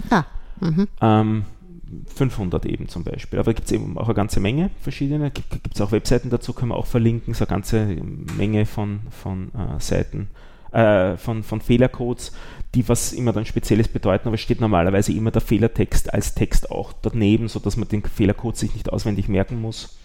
[0.09, 0.25] Ah.
[0.59, 0.87] Mhm.
[1.01, 1.45] Ähm,
[2.15, 3.39] 500 eben zum Beispiel.
[3.39, 5.31] Aber da gibt es eben auch eine ganze Menge verschiedene.
[5.31, 7.85] Gibt es auch Webseiten dazu, können wir auch verlinken, so eine ganze
[8.37, 10.29] Menge von, von äh, Seiten
[10.71, 12.31] äh, von, von Fehlercodes,
[12.75, 16.69] die was immer dann Spezielles bedeuten, aber es steht normalerweise immer der Fehlertext als Text
[16.71, 19.97] auch daneben, sodass man den Fehlercode sich nicht auswendig merken muss.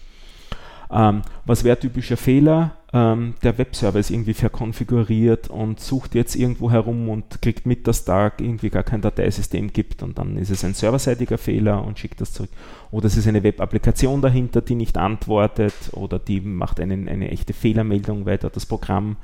[0.91, 2.77] Ähm, was wäre typischer Fehler?
[2.93, 8.05] Ähm, der Webserver ist irgendwie verkonfiguriert und sucht jetzt irgendwo herum und kriegt mit, dass
[8.05, 12.21] da irgendwie gar kein Dateisystem gibt und dann ist es ein serverseitiger Fehler und schickt
[12.21, 12.51] das zurück.
[12.91, 17.53] Oder es ist eine Web-Applikation dahinter, die nicht antwortet oder die macht einen, eine echte
[17.53, 19.17] Fehlermeldung, weil da das Programm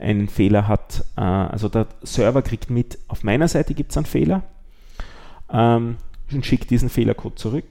[0.00, 1.04] einen Fehler hat.
[1.16, 4.42] Äh, also der Server kriegt mit, auf meiner Seite gibt es einen Fehler
[5.52, 5.96] ähm,
[6.32, 7.66] und schickt diesen Fehlercode zurück.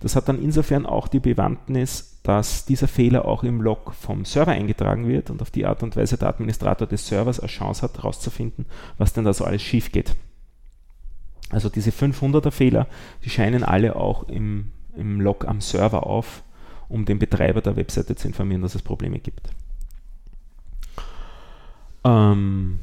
[0.00, 4.52] Das hat dann insofern auch die Bewandtnis, dass dieser Fehler auch im Log vom Server
[4.52, 7.98] eingetragen wird und auf die Art und Weise der Administrator des Servers eine Chance hat,
[7.98, 8.66] herauszufinden,
[8.98, 10.14] was denn da so alles schief geht.
[11.50, 12.86] Also diese 500er Fehler,
[13.24, 16.42] die scheinen alle auch im, im Log am Server auf,
[16.88, 19.50] um den Betreiber der Webseite zu informieren, dass es Probleme gibt.
[22.04, 22.80] Ähm,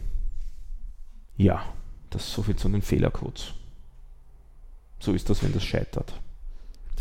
[1.38, 1.64] ja,
[2.10, 3.54] das ist so viel zu den Fehlercodes.
[5.00, 6.14] So ist das, wenn das scheitert.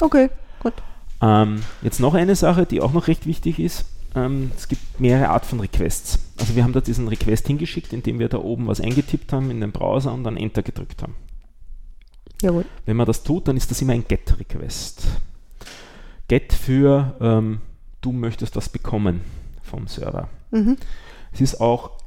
[0.01, 0.75] Okay, gut.
[1.21, 3.85] Ähm, jetzt noch eine Sache, die auch noch recht wichtig ist.
[4.15, 6.19] Ähm, es gibt mehrere Art von Requests.
[6.39, 9.61] Also wir haben da diesen Request hingeschickt, indem wir da oben was eingetippt haben in
[9.61, 11.15] den Browser und dann Enter gedrückt haben.
[12.41, 12.65] Jawohl.
[12.87, 15.09] Wenn man das tut, dann ist das immer ein GET-Request.
[16.29, 17.61] GET für ähm,
[18.01, 19.23] du möchtest das bekommen
[19.63, 20.29] vom Server.
[20.51, 20.77] Mhm.
[21.33, 21.98] Es ist auch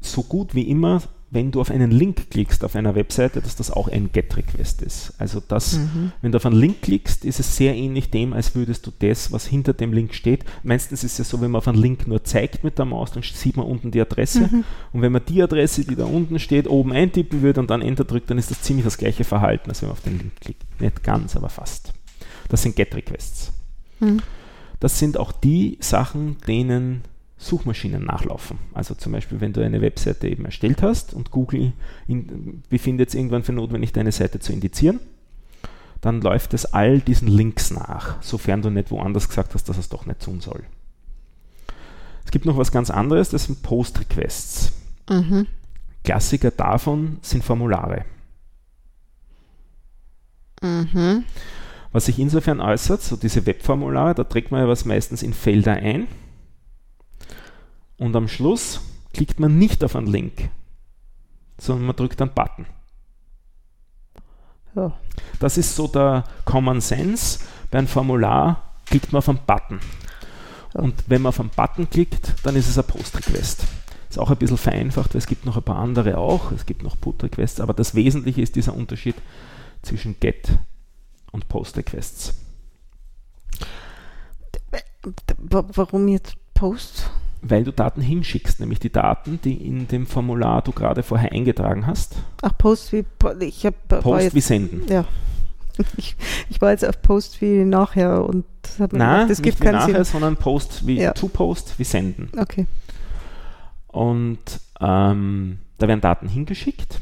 [0.00, 3.70] so gut wie immer, wenn du auf einen Link klickst auf einer Webseite, dass das
[3.70, 5.14] auch ein GET-Request ist.
[5.18, 6.12] Also das, mhm.
[6.22, 9.30] wenn du auf einen Link klickst, ist es sehr ähnlich dem, als würdest du das,
[9.30, 10.44] was hinter dem Link steht.
[10.64, 13.12] Meistens ist es ja so, wenn man auf einen Link nur zeigt mit der Maus,
[13.12, 14.48] dann sieht man unten die Adresse.
[14.50, 14.64] Mhm.
[14.92, 18.04] Und wenn man die Adresse, die da unten steht, oben eintippen würde und dann Enter
[18.04, 20.80] drückt, dann ist das ziemlich das gleiche Verhalten, als wenn man auf den Link klickt.
[20.80, 21.92] Nicht ganz, aber fast.
[22.48, 23.52] Das sind GET-Requests.
[24.00, 24.20] Mhm.
[24.80, 27.02] Das sind auch die Sachen, denen
[27.40, 28.58] Suchmaschinen nachlaufen.
[28.74, 31.72] Also zum Beispiel, wenn du eine Webseite eben erstellt hast und Google
[32.06, 35.00] in, befindet es irgendwann für notwendig, deine Seite zu indizieren,
[36.02, 39.88] dann läuft es all diesen Links nach, sofern du nicht woanders gesagt hast, dass es
[39.88, 40.64] doch nicht tun soll.
[42.26, 44.72] Es gibt noch was ganz anderes, das sind Post-Requests.
[45.08, 45.46] Mhm.
[46.04, 48.04] Klassiker davon sind Formulare.
[50.60, 51.24] Mhm.
[51.90, 55.72] Was sich insofern äußert, so diese Webformulare, da trägt man ja was meistens in Felder
[55.72, 56.06] ein
[58.00, 58.80] und am Schluss
[59.12, 60.48] klickt man nicht auf einen Link,
[61.58, 62.64] sondern man drückt einen Button.
[64.74, 64.98] Ja.
[65.38, 67.40] Das ist so der Common Sense.
[67.70, 69.80] Bei einem Formular klickt man auf einen Button.
[70.74, 70.80] Ja.
[70.80, 73.66] Und wenn man auf einen Button klickt, dann ist es ein Post-Request.
[74.08, 76.52] Ist auch ein bisschen vereinfacht, weil es gibt noch ein paar andere auch.
[76.52, 79.16] Es gibt noch Put-Requests, aber das Wesentliche ist dieser Unterschied
[79.82, 80.58] zwischen Get
[81.32, 82.32] und Post-Requests.
[85.38, 87.10] Warum jetzt Post?
[87.42, 91.86] Weil du Daten hinschickst, nämlich die Daten, die in dem Formular du gerade vorher eingetragen
[91.86, 92.16] hast.
[92.42, 93.04] Ach, Post wie
[93.40, 94.82] ich hab, Post jetzt, wie senden.
[94.88, 95.04] Ja.
[95.96, 96.14] Ich,
[96.50, 98.44] ich, war jetzt auf Post wie nachher und
[98.78, 100.12] habe mir Nein, gedacht, das gibt keinen nachher, Sinn.
[100.12, 101.12] sondern Post wie ja.
[101.12, 102.28] to Post wie senden.
[102.38, 102.66] Okay.
[103.86, 104.38] Und
[104.78, 107.00] ähm, da werden Daten hingeschickt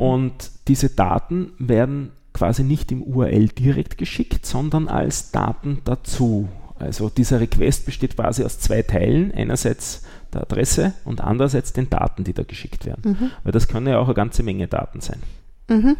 [0.00, 0.32] und
[0.68, 6.48] diese Daten werden quasi nicht im URL direkt geschickt, sondern als Daten dazu.
[6.80, 9.32] Also dieser Request besteht quasi aus zwei Teilen.
[9.32, 13.16] Einerseits der Adresse und andererseits den Daten, die da geschickt werden.
[13.20, 13.30] Mhm.
[13.42, 15.20] Weil das können ja auch eine ganze Menge Daten sein.
[15.68, 15.96] Mhm.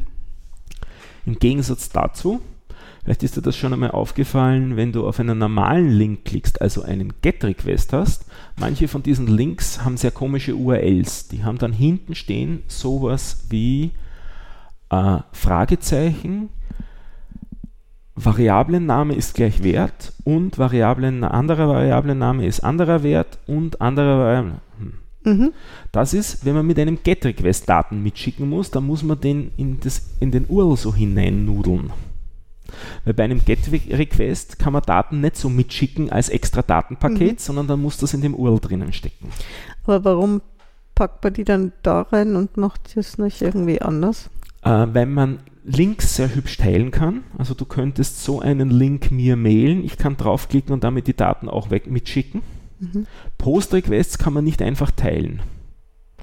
[1.27, 2.41] Im Gegensatz dazu,
[3.05, 6.83] vielleicht ist dir das schon einmal aufgefallen, wenn du auf einen normalen Link klickst, also
[6.83, 8.25] einen GET-Request hast,
[8.57, 11.29] manche von diesen Links haben sehr komische URLs.
[11.29, 13.91] Die haben dann hinten stehen sowas wie
[14.91, 16.49] äh, Fragezeichen,
[18.25, 24.61] Variablenname ist gleich Wert und Variablen, anderer Variablenname ist anderer Wert und anderer Variablen.
[24.79, 24.93] Hm.
[25.23, 25.53] Mhm.
[25.93, 29.81] Das ist, wenn man mit einem GET-Request Daten mitschicken muss, dann muss man den in,
[29.81, 31.93] das, in den URL so hineinnudeln.
[33.05, 37.39] Weil bei einem GET-Request kann man Daten nicht so mitschicken als extra Datenpaket, mhm.
[37.39, 39.29] sondern dann muss das in dem URL drinnen stecken.
[39.85, 40.41] Aber warum
[40.95, 44.31] packt man die dann da rein und macht das nicht irgendwie anders?
[44.63, 47.25] Äh, weil man Links sehr hübsch teilen kann.
[47.37, 51.49] Also du könntest so einen Link mir mailen, ich kann draufklicken und damit die Daten
[51.49, 52.43] auch weg mitschicken.
[52.79, 53.07] Mhm.
[53.39, 55.41] Post-Requests kann man nicht einfach teilen.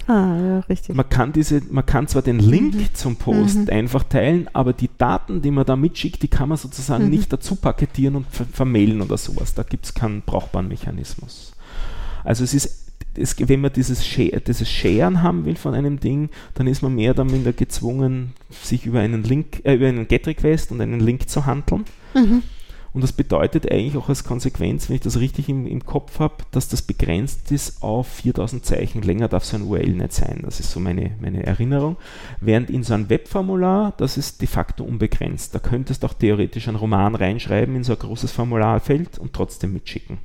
[0.06, 0.96] Ah, ja, richtig.
[0.96, 2.94] Man kann, diese, man kann zwar den Link mhm.
[2.94, 3.70] zum Post mhm.
[3.70, 7.10] einfach teilen, aber die Daten, die man da mitschickt, die kann man sozusagen mhm.
[7.10, 9.54] nicht dazu paketieren und ver vermailen oder sowas.
[9.54, 11.54] Da gibt es keinen brauchbaren Mechanismus.
[12.24, 12.87] Also es ist
[13.18, 14.04] es, wenn man dieses,
[14.48, 18.86] dieses Sharen haben will von einem Ding, dann ist man mehr oder minder gezwungen, sich
[18.86, 21.86] über einen Link, äh, über einen Get-Request und einen Link zu handeln.
[22.14, 22.44] Mhm.
[22.98, 26.38] Und das bedeutet eigentlich auch als Konsequenz, wenn ich das richtig im, im Kopf habe,
[26.50, 29.04] dass das begrenzt ist auf 4000 Zeichen.
[29.04, 30.40] Länger darf so ein URL nicht sein.
[30.44, 31.98] Das ist so meine, meine Erinnerung.
[32.42, 35.54] Während in so ein Webformular, das ist de facto unbegrenzt.
[35.54, 39.74] Da könntest du auch theoretisch einen Roman reinschreiben in so ein großes Formularfeld und trotzdem
[39.74, 40.18] mitschicken.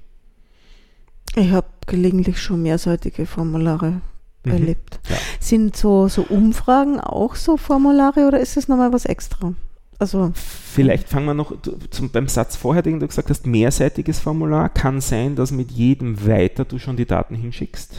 [1.35, 4.01] Ich habe gelegentlich schon mehrseitige Formulare
[4.45, 4.53] mhm.
[4.53, 5.01] erlebt.
[5.09, 5.17] Ja.
[5.41, 9.55] Sind so, so Umfragen auch so Formulare oder ist das nochmal was extra?
[9.99, 11.55] Also, Vielleicht fangen wir noch
[11.91, 14.69] zum, beim Satz vorher, den du gesagt hast, mehrseitiges Formular.
[14.69, 17.95] Kann sein, dass mit jedem weiter du schon die Daten hinschickst.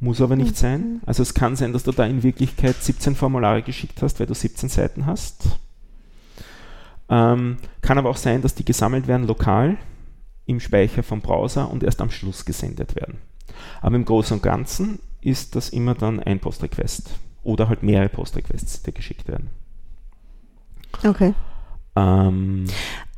[0.00, 0.56] Muss aber nicht mhm.
[0.56, 1.00] sein.
[1.06, 4.34] Also es kann sein, dass du da in Wirklichkeit 17 Formulare geschickt hast, weil du
[4.34, 5.58] 17 Seiten hast.
[7.08, 9.76] Ähm, kann aber auch sein, dass die gesammelt werden lokal
[10.48, 13.18] im Speicher vom Browser und erst am Schluss gesendet werden.
[13.80, 17.10] Aber im Großen und Ganzen ist das immer dann ein Post-Request
[17.42, 19.50] oder halt mehrere Post-Requests, die geschickt werden.
[21.04, 21.34] Okay.
[21.96, 22.66] Ähm,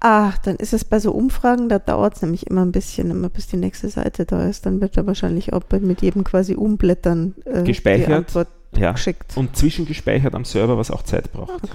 [0.01, 3.29] Ach, dann ist es bei so Umfragen, da dauert es nämlich immer ein bisschen, immer
[3.29, 4.67] bis die nächste Seite da ist.
[4.67, 9.37] Dann wird er wahrscheinlich auch mit jedem quasi Umblättern äh, gespeichert, die Antwort ja, geschickt.
[9.37, 11.63] Und zwischengespeichert am Server, was auch Zeit braucht.
[11.63, 11.69] Okay.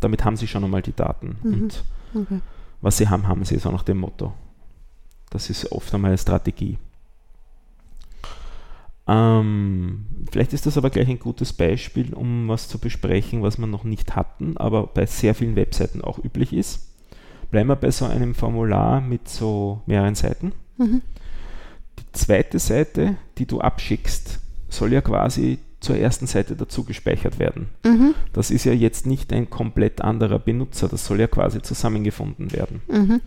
[0.00, 1.38] Damit haben sie schon einmal die Daten.
[1.42, 1.54] Mhm.
[1.54, 1.84] Und
[2.14, 2.40] okay.
[2.82, 4.32] was sie haben, haben sie, so nach dem Motto.
[5.30, 6.78] Das ist oft einmal eine Strategie.
[9.06, 13.66] Ähm, vielleicht ist das aber gleich ein gutes Beispiel, um was zu besprechen, was wir
[13.66, 16.88] noch nicht hatten, aber bei sehr vielen Webseiten auch üblich ist.
[17.50, 20.52] Bleiben wir bei so einem Formular mit so mehreren Seiten.
[20.78, 21.02] Mhm.
[21.98, 27.68] Die zweite Seite, die du abschickst, soll ja quasi zur ersten Seite dazu gespeichert werden.
[27.84, 28.14] Mhm.
[28.32, 32.82] Das ist ja jetzt nicht ein komplett anderer Benutzer, das soll ja quasi zusammengefunden werden.
[32.88, 33.20] Mhm.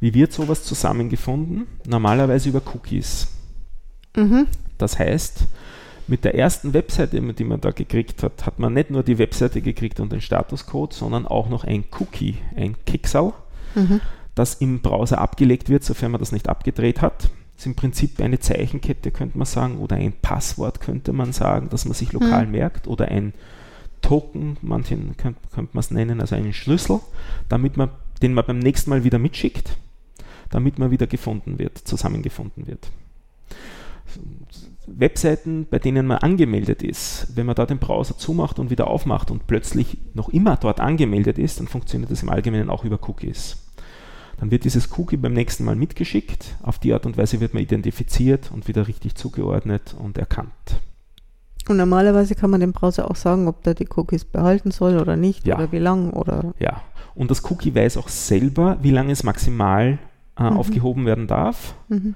[0.00, 1.66] Wie wird sowas zusammengefunden?
[1.86, 3.28] Normalerweise über Cookies.
[4.16, 4.46] Mhm.
[4.78, 5.44] Das heißt,
[6.06, 9.60] mit der ersten Webseite, die man da gekriegt hat, hat man nicht nur die Webseite
[9.60, 13.34] gekriegt und den Statuscode, sondern auch noch ein Cookie, ein Kicksau,
[13.74, 14.00] mhm.
[14.34, 17.30] das im Browser abgelegt wird, sofern man das nicht abgedreht hat.
[17.58, 21.84] Ist im Prinzip eine Zeichenkette, könnte man sagen, oder ein Passwort könnte man sagen, das
[21.84, 22.52] man sich lokal mhm.
[22.52, 23.34] merkt, oder ein
[24.00, 27.00] Token, manchen könnte, könnte man es nennen, also einen Schlüssel,
[27.48, 27.90] damit man,
[28.22, 29.76] den man beim nächsten Mal wieder mitschickt,
[30.50, 32.90] damit man wieder gefunden wird, zusammengefunden wird.
[34.86, 39.32] Webseiten, bei denen man angemeldet ist, wenn man da den Browser zumacht und wieder aufmacht
[39.32, 43.67] und plötzlich noch immer dort angemeldet ist, dann funktioniert das im Allgemeinen auch über Cookies.
[44.38, 46.56] Dann wird dieses Cookie beim nächsten Mal mitgeschickt.
[46.62, 50.80] Auf die Art und Weise wird man identifiziert und wieder richtig zugeordnet und erkannt.
[51.68, 55.16] Und normalerweise kann man dem Browser auch sagen, ob der die Cookies behalten soll oder
[55.16, 55.56] nicht ja.
[55.56, 56.54] oder wie lang oder.
[56.58, 56.82] Ja.
[57.14, 59.98] Und das Cookie weiß auch selber, wie lange es maximal
[60.38, 60.56] äh, mhm.
[60.56, 61.74] aufgehoben werden darf.
[61.88, 62.14] Mhm.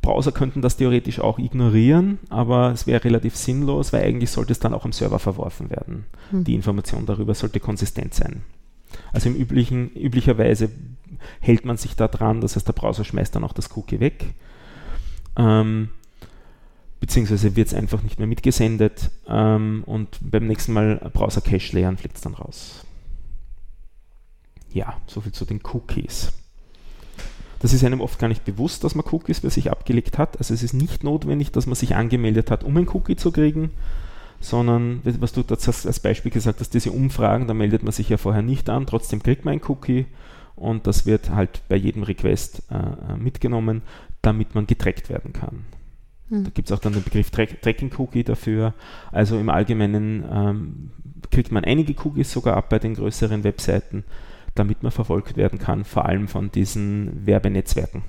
[0.00, 4.60] Browser könnten das theoretisch auch ignorieren, aber es wäre relativ sinnlos, weil eigentlich sollte es
[4.60, 6.04] dann auch am Server verworfen werden.
[6.30, 6.44] Mhm.
[6.44, 8.42] Die Information darüber sollte konsistent sein.
[9.12, 10.70] Also im üblichen, üblicherweise
[11.40, 14.34] hält man sich da dran, das heißt, der Browser schmeißt dann auch das Cookie weg.
[15.36, 15.90] Ähm,
[17.00, 21.98] beziehungsweise wird es einfach nicht mehr mitgesendet ähm, und beim nächsten Mal Browser Cache leeren
[21.98, 22.86] fliegt es dann raus.
[24.72, 26.32] Ja, soviel zu den Cookies.
[27.60, 30.38] Das ist einem oft gar nicht bewusst, dass man Cookies bei sich abgelegt hat.
[30.38, 33.70] Also es ist nicht notwendig, dass man sich angemeldet hat, um ein Cookie zu kriegen,
[34.40, 38.42] sondern, was du als Beispiel gesagt hast, diese Umfragen, da meldet man sich ja vorher
[38.42, 40.06] nicht an, trotzdem kriegt man ein Cookie
[40.56, 43.82] und das wird halt bei jedem Request äh, äh mitgenommen,
[44.22, 45.64] damit man getrackt werden kann.
[46.28, 46.44] Hm.
[46.44, 48.74] Da gibt es auch dann den Begriff Track Tracking-Cookie dafür.
[49.12, 50.90] Also im Allgemeinen ähm,
[51.30, 54.04] kriegt man einige Cookies sogar ab bei den größeren Webseiten,
[54.54, 58.02] damit man verfolgt werden kann, vor allem von diesen Werbenetzwerken.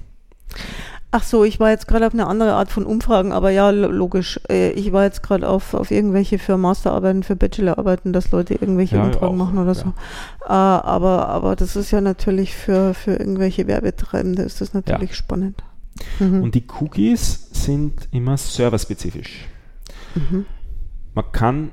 [1.18, 4.38] Ach so, ich war jetzt gerade auf eine andere Art von Umfragen, aber ja, logisch.
[4.50, 8.98] Äh, ich war jetzt gerade auf, auf irgendwelche für Masterarbeiten, für Bachelorarbeiten, dass Leute irgendwelche
[8.98, 9.76] ja, Umfragen auch, machen oder ja.
[9.76, 9.86] so.
[9.86, 9.94] Uh,
[10.50, 15.16] aber, aber das ist ja natürlich für, für irgendwelche Werbetreibende ist das natürlich ja.
[15.16, 15.64] spannend.
[16.20, 16.44] Mhm.
[16.44, 19.48] Und die Cookies sind immer serverspezifisch.
[20.16, 20.46] Mhm.
[21.14, 21.72] Man kann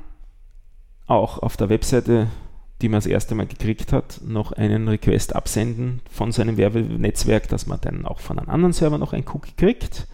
[1.09, 2.29] auch auf der Webseite
[2.83, 7.67] die man das erste Mal gekriegt hat, noch einen Request absenden von seinem Werbenetzwerk, dass
[7.67, 10.09] man dann auch von einem anderen Server noch ein Cookie kriegt.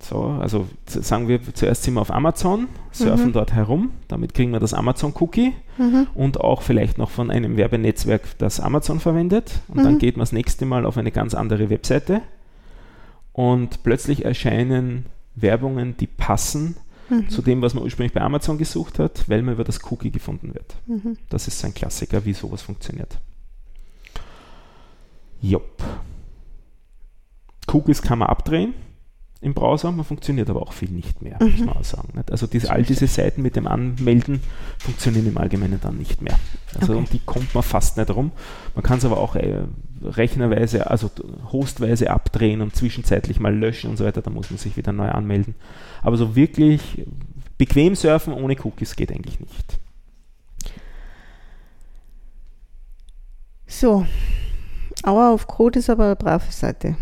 [0.00, 3.32] So, also sagen wir, zuerst sind wir auf Amazon, surfen mhm.
[3.34, 6.08] dort herum, damit kriegen wir das Amazon-Cookie mhm.
[6.14, 9.60] und auch vielleicht noch von einem Werbenetzwerk, das Amazon verwendet.
[9.68, 9.84] Und mhm.
[9.84, 12.22] dann geht man das nächste Mal auf eine ganz andere Webseite
[13.32, 15.06] und plötzlich erscheinen
[15.36, 16.76] Werbungen, die passen
[17.12, 17.28] mhm.
[17.28, 20.54] zu dem, was man ursprünglich bei Amazon gesucht hat, weil man über das Cookie gefunden
[20.54, 20.76] wird.
[20.86, 21.16] Mhm.
[21.28, 23.18] Das ist ein Klassiker, wie sowas funktioniert.
[25.40, 25.82] Jupp.
[27.66, 28.74] Cookies kann man abdrehen
[29.42, 31.50] im Browser, man funktioniert aber auch viel nicht mehr, mhm.
[31.50, 32.08] muss man auch sagen.
[32.14, 32.30] Nicht?
[32.30, 34.40] Also diese, all diese Seiten mit dem Anmelden
[34.78, 36.38] funktionieren im Allgemeinen dann nicht mehr.
[36.78, 36.98] Also okay.
[37.00, 38.30] um die kommt man fast nicht rum.
[38.74, 39.64] Man kann es aber auch äh,
[40.04, 41.10] rechnerweise, also
[41.50, 45.08] hostweise abdrehen und zwischenzeitlich mal löschen und so weiter, da muss man sich wieder neu
[45.08, 45.54] anmelden.
[46.02, 47.04] Aber so wirklich
[47.58, 49.78] bequem surfen ohne Cookies geht eigentlich nicht.
[53.66, 54.06] So,
[55.06, 56.96] Hour of Code ist aber eine brave Seite.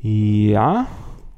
[0.00, 0.86] Ja.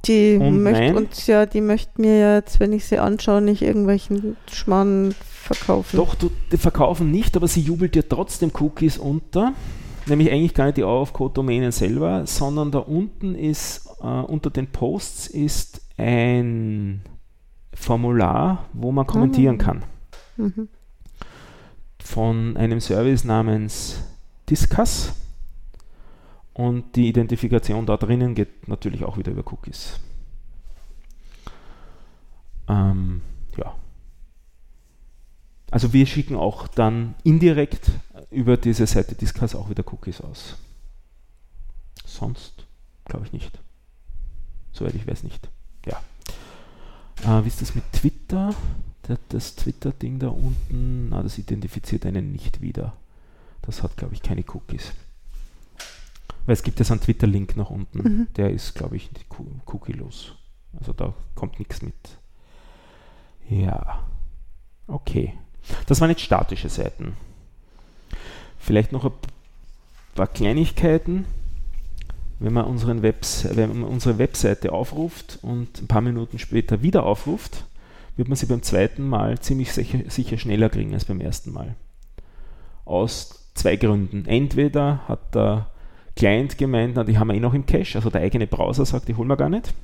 [0.06, 5.14] Die möchte uns ja, die möchte mir jetzt, wenn ich sie anschaue, nicht irgendwelchen Schmarrn
[5.46, 5.96] verkaufen.
[5.96, 9.54] Doch, du, die verkaufen nicht, aber sie jubelt dir trotzdem Cookies unter.
[10.06, 14.50] Nämlich eigentlich gar nicht die of Code Domänen selber, sondern da unten ist, äh, unter
[14.50, 17.02] den Posts ist ein
[17.74, 19.60] Formular, wo man kommentieren mhm.
[19.60, 19.82] kann.
[20.36, 20.68] Mhm.
[21.98, 24.02] Von einem Service namens
[24.48, 25.12] Discuss.
[26.54, 30.00] Und die Identifikation da drinnen geht natürlich auch wieder über Cookies.
[32.68, 33.20] Ähm,
[33.58, 33.74] ja.
[35.70, 37.90] Also wir schicken auch dann indirekt
[38.30, 40.56] über diese Seite Discuss auch wieder Cookies aus.
[42.04, 42.66] Sonst
[43.04, 43.58] glaube ich nicht.
[44.72, 45.48] Soweit ich weiß nicht.
[45.86, 46.00] Ja.
[47.24, 48.54] Äh, wie ist das mit Twitter?
[49.28, 52.96] Das Twitter-Ding da unten, na, das identifiziert einen nicht wieder.
[53.62, 54.92] Das hat, glaube ich, keine Cookies.
[56.44, 57.98] Weil es gibt ja so einen Twitter-Link nach unten.
[57.98, 58.26] Mhm.
[58.34, 59.10] Der ist, glaube ich,
[59.66, 60.34] cookie-los.
[60.78, 61.94] Also da kommt nichts mit.
[63.48, 64.04] Ja.
[64.88, 65.34] Okay.
[65.86, 67.16] Das waren jetzt statische Seiten.
[68.58, 69.12] Vielleicht noch ein
[70.14, 71.24] paar Kleinigkeiten.
[72.38, 77.06] Wenn man, unseren Webs wenn man unsere Webseite aufruft und ein paar Minuten später wieder
[77.06, 77.64] aufruft,
[78.16, 81.76] wird man sie beim zweiten Mal ziemlich sicher, sicher schneller kriegen als beim ersten Mal.
[82.84, 84.26] Aus zwei Gründen.
[84.26, 85.70] Entweder hat der
[86.14, 89.08] Client gemeint, na, die haben wir eh noch im Cache, also der eigene Browser sagt,
[89.08, 89.74] die holen wir gar nicht.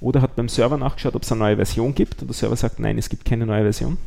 [0.00, 2.78] Oder hat beim Server nachgeschaut, ob es eine neue Version gibt und der Server sagt,
[2.78, 3.98] nein, es gibt keine neue Version.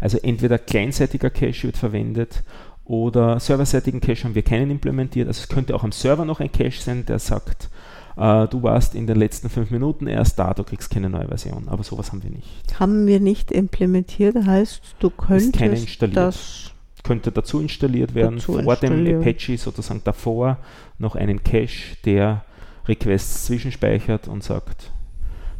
[0.00, 2.42] Also entweder kleinseitiger Cache wird verwendet
[2.84, 5.26] Oder serverseitigen Cache haben wir keinen implementiert.
[5.26, 7.68] Also es könnte auch am Server noch ein Cache sein, der sagt,
[8.16, 11.68] äh, du warst in den letzten fünf Minuten erst da, du kriegst keine neue Version.
[11.68, 12.78] Aber sowas haben wir nicht.
[12.78, 16.72] Haben wir nicht implementiert, heißt, du könntest das
[17.02, 20.58] könnte dazu installiert werden, dazu vor dem Apache sozusagen davor
[20.98, 22.44] noch einen Cache, der
[22.88, 24.92] Requests zwischenspeichert und sagt,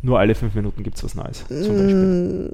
[0.03, 1.45] nur alle fünf Minuten gibt es was Neues.
[1.47, 2.53] Zum Beispiel.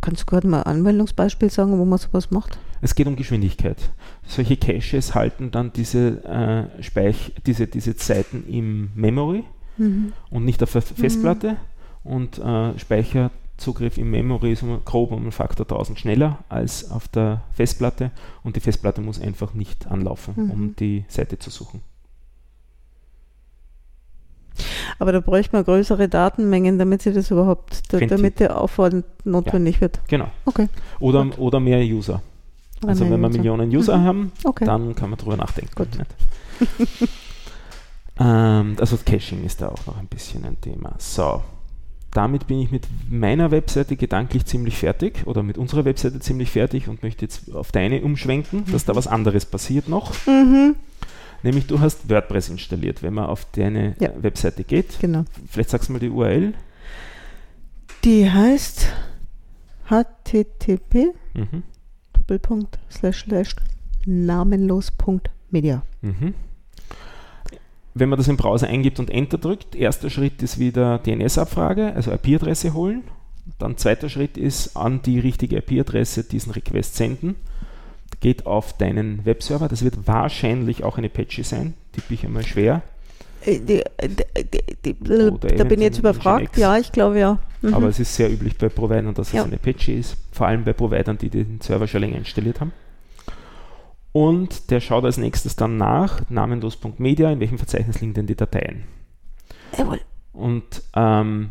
[0.00, 2.58] Kannst du gerade mal ein Anwendungsbeispiel sagen, wo man sowas macht?
[2.80, 3.90] Es geht um Geschwindigkeit.
[4.26, 9.44] Solche Caches halten dann diese, äh, Speich diese, diese Zeiten im Memory
[9.76, 10.12] mhm.
[10.30, 11.56] und nicht auf der Festplatte
[12.04, 12.12] mhm.
[12.12, 17.08] und äh, Speicherzugriff im Memory ist um, grob um einen Faktor 1000 schneller als auf
[17.08, 18.10] der Festplatte
[18.42, 20.50] und die Festplatte muss einfach nicht anlaufen, mhm.
[20.50, 21.82] um die Seite zu suchen.
[24.98, 29.76] Aber da bräuchte man größere Datenmengen, damit sie das überhaupt, da, damit der Aufwand notwendig
[29.76, 30.00] ja, wird.
[30.08, 30.28] Genau.
[30.44, 30.68] Okay.
[31.00, 32.22] Oder, oder mehr User.
[32.82, 33.38] Oder also mehr wenn wir User.
[33.38, 34.04] Millionen User mhm.
[34.04, 34.64] haben, okay.
[34.64, 35.72] dann kann man drüber nachdenken.
[35.74, 35.88] Gut.
[38.20, 40.94] ähm, also Caching ist da auch noch ein bisschen ein Thema.
[40.98, 41.42] So.
[42.12, 46.88] Damit bin ich mit meiner Webseite gedanklich ziemlich fertig oder mit unserer Webseite ziemlich fertig
[46.88, 50.12] und möchte jetzt auf deine umschwenken, dass da was anderes passiert noch.
[50.26, 50.76] Mhm.
[51.42, 54.10] Nämlich du hast WordPress installiert, wenn man auf deine ja.
[54.20, 55.00] Webseite geht.
[55.00, 55.24] Genau.
[55.48, 56.54] Vielleicht sagst du mal die URL.
[58.04, 58.88] Die heißt
[59.88, 61.62] http mhm.
[62.12, 63.56] Doppelpunkt slash slash
[64.06, 65.82] namenlos.media.
[66.00, 66.34] Mhm.
[67.94, 72.10] Wenn man das im Browser eingibt und Enter drückt, erster Schritt ist wieder DNS-Abfrage, also
[72.12, 73.02] IP-Adresse holen.
[73.58, 77.36] Dann zweiter Schritt ist an die richtige IP-Adresse diesen Request senden
[78.22, 79.68] geht auf deinen Webserver.
[79.68, 82.80] Das wird wahrscheinlich auch eine Apache sein, tippe ich einmal schwer.
[83.44, 83.82] Äh, die,
[84.84, 86.56] die, die, da bin ich jetzt überfragt.
[86.56, 87.38] Ja, ich glaube ja.
[87.60, 87.74] Mhm.
[87.74, 89.44] Aber es ist sehr üblich bei Providern, dass es ja.
[89.44, 90.16] eine Apache ist.
[90.30, 92.72] Vor allem bei Providern, die den Server schon länger installiert haben.
[94.12, 98.84] Und der schaut als nächstes dann nach, namenlos.media, in welchem Verzeichnis liegen denn die Dateien.
[99.76, 100.00] Jawohl.
[100.32, 101.50] Und ähm,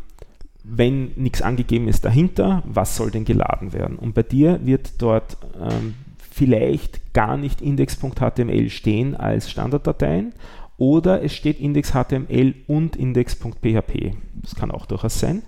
[0.63, 3.97] wenn nichts angegeben ist dahinter, was soll denn geladen werden?
[3.97, 5.95] Und bei dir wird dort ähm,
[6.41, 10.33] vielleicht gar nicht index.html stehen als Standarddateien
[10.77, 14.15] oder es steht index.html und index.php.
[14.41, 15.43] Das kann auch durchaus sein.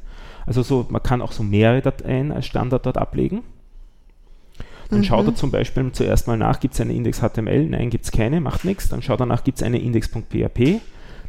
[0.45, 3.41] Also so, man kann auch so mehrere Dateien als Standard dort ablegen.
[4.91, 5.03] Dann mhm.
[5.03, 7.69] schaut er zum Beispiel zuerst mal nach, gibt es eine Index.html?
[7.69, 8.87] Nein, gibt es keine, macht nichts.
[8.89, 10.79] Dann schaut er nach, gibt es eine Index.php?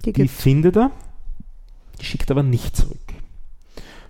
[0.05, 0.91] Die, die findet er,
[2.03, 2.99] die schickt aber nicht zurück.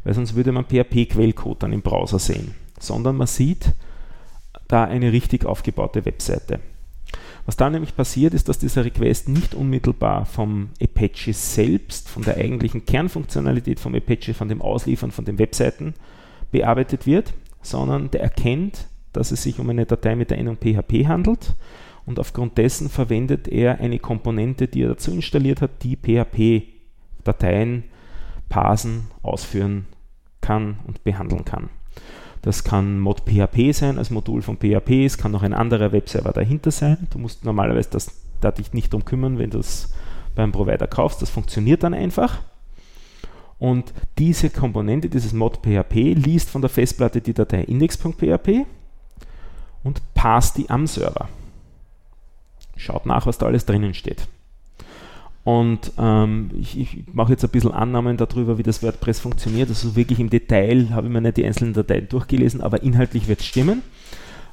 [0.02, 2.56] Weil sonst würde man PHP-Quellcode dann im Browser sehen.
[2.80, 3.72] Sondern man sieht,
[4.68, 6.60] da eine richtig aufgebaute Webseite.
[7.46, 12.38] Was da nämlich passiert, ist, dass dieser Request nicht unmittelbar vom Apache selbst, von der
[12.38, 15.94] eigentlichen Kernfunktionalität vom Apache, von dem Ausliefern von den Webseiten
[16.50, 21.06] bearbeitet wird, sondern der erkennt, dass es sich um eine Datei mit der Endung PHP
[21.06, 21.54] handelt
[22.06, 27.84] und aufgrund dessen verwendet er eine Komponente, die er dazu installiert hat, die PHP-Dateien
[28.48, 29.86] parsen, ausführen
[30.40, 31.70] kann und behandeln kann.
[32.44, 36.30] Das kann Mod PHP sein als Modul von PHP, es kann noch ein anderer Webserver
[36.30, 37.06] dahinter sein.
[37.08, 38.10] Du musst normalerweise das,
[38.42, 39.94] da dich nicht drum kümmern, wenn du es
[40.34, 41.22] beim Provider kaufst.
[41.22, 42.42] Das funktioniert dann einfach.
[43.58, 48.66] Und diese Komponente, dieses Mod PHP, liest von der Festplatte die Datei index.php
[49.82, 51.30] und passt die am Server.
[52.76, 54.28] Schaut nach, was da alles drinnen steht.
[55.44, 59.68] Und ähm, ich, ich mache jetzt ein bisschen Annahmen darüber, wie das WordPress funktioniert.
[59.68, 63.40] Also wirklich im Detail habe ich mir nicht die einzelnen Dateien durchgelesen, aber inhaltlich wird
[63.40, 63.82] es stimmen.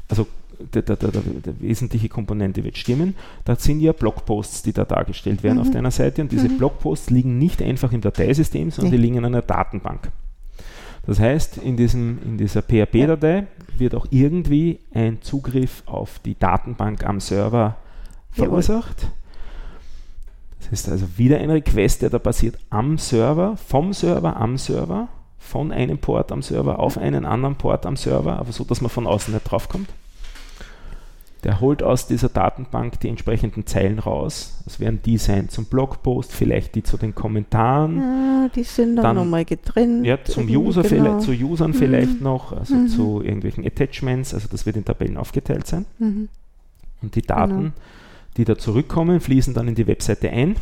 [0.10, 0.28] Also
[0.74, 3.16] der, der, der, der, wesentliche Komponente wird stimmen.
[3.46, 5.62] Da sind ja Blogposts, die da dargestellt werden mhm.
[5.62, 6.22] auf deiner Seite.
[6.22, 6.58] Und diese mhm.
[6.58, 8.98] Blogposts liegen nicht einfach im Dateisystem, sondern nee.
[8.98, 10.12] die liegen in einer Datenbank.
[11.06, 17.06] Das heißt, in, diesem, in dieser PHP-Datei wird auch irgendwie ein Zugriff auf die Datenbank
[17.06, 17.78] am Server
[18.30, 19.02] verursacht.
[19.02, 19.21] Jawohl
[20.72, 25.72] ist also wieder ein Request, der da passiert am Server, vom Server am Server, von
[25.72, 29.08] einem Port am Server auf einen anderen Port am Server, aber so, dass man von
[29.08, 29.90] außen nicht draufkommt.
[31.44, 34.62] Der holt aus dieser Datenbank die entsprechenden Zeilen raus.
[34.64, 37.98] Das werden die sein zum Blogpost, vielleicht die zu den Kommentaren.
[37.98, 40.06] Ja, die sind dann, dann nochmal getrennt.
[40.06, 41.20] Ja, zum User genau.
[41.20, 41.76] vielleicht, zu Usern mhm.
[41.76, 42.88] vielleicht noch, also mhm.
[42.88, 45.86] zu irgendwelchen Attachments, also das wird in Tabellen aufgeteilt sein.
[45.98, 46.30] Mhm.
[47.02, 47.72] Und die Daten genau
[48.38, 50.56] die da zurückkommen, fließen dann in die Webseite ein.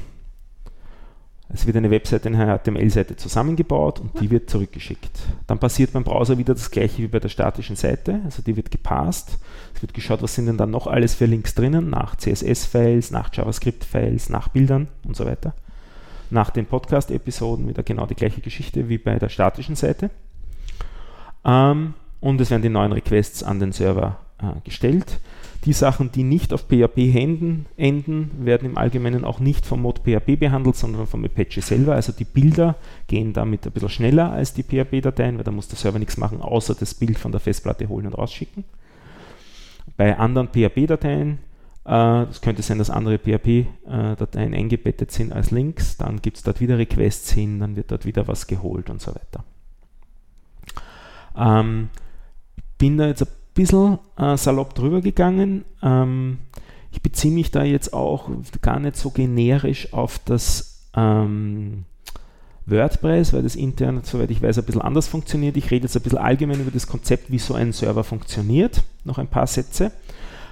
[1.51, 5.19] Es wird eine Webseite, eine HTML-Seite zusammengebaut und die wird zurückgeschickt.
[5.47, 8.21] Dann passiert beim Browser wieder das gleiche wie bei der statischen Seite.
[8.23, 9.39] Also die wird gepasst.
[9.73, 13.33] Es wird geschaut, was sind denn dann noch alles für Links drinnen, nach CSS-Files, nach
[13.33, 15.55] JavaScript-Files, nach Bildern und so weiter.
[16.29, 20.11] Nach den Podcast-Episoden wieder genau die gleiche Geschichte wie bei der statischen Seite.
[21.43, 25.19] Ähm, und es werden die neuen Requests an den Server äh, gestellt.
[25.65, 29.99] Die Sachen, die nicht auf PHP enden, enden, werden im Allgemeinen auch nicht vom Mod
[30.05, 31.95] PHP behandelt, sondern vom Apache selber.
[31.95, 35.77] Also die Bilder gehen damit ein bisschen schneller als die PHP-Dateien, weil da muss der
[35.77, 38.63] Server nichts machen, außer das Bild von der Festplatte holen und rausschicken.
[39.97, 41.39] Bei anderen PHP-Dateien,
[41.85, 46.61] äh, es könnte sein, dass andere PHP-Dateien eingebettet sind als Links, dann gibt es dort
[46.61, 49.43] wieder Requests hin, dann wird dort wieder was geholt und so weiter.
[51.35, 51.89] Ähm,
[52.77, 53.27] bin da jetzt ein
[53.59, 55.65] bisschen äh, salopp drüber gegangen.
[55.83, 56.37] Ähm,
[56.91, 58.29] ich beziehe mich da jetzt auch
[58.61, 61.83] gar nicht so generisch auf das ähm,
[62.65, 65.57] WordPress, weil das intern, soweit ich weiß, ein bisschen anders funktioniert.
[65.57, 68.81] Ich rede jetzt ein bisschen allgemein über das Konzept, wie so ein Server funktioniert.
[69.03, 69.91] Noch ein paar Sätze.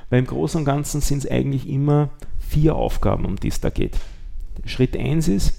[0.09, 3.69] Weil im Großen und Ganzen sind es eigentlich immer vier Aufgaben, um die es da
[3.69, 3.97] geht.
[4.65, 5.53] Schritt 1 ist,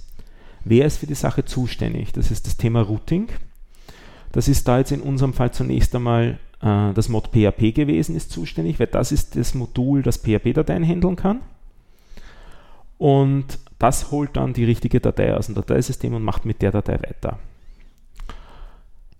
[0.64, 2.12] wer ist für die Sache zuständig?
[2.12, 3.28] Das ist das Thema Routing.
[4.32, 8.30] Das ist da jetzt in unserem Fall zunächst einmal äh, das Mod PHP gewesen, ist
[8.30, 11.40] zuständig, weil das ist das Modul, das PHP-Dateien handeln kann.
[12.98, 16.94] Und das holt dann die richtige Datei aus dem Dateisystem und macht mit der Datei
[16.94, 17.38] weiter.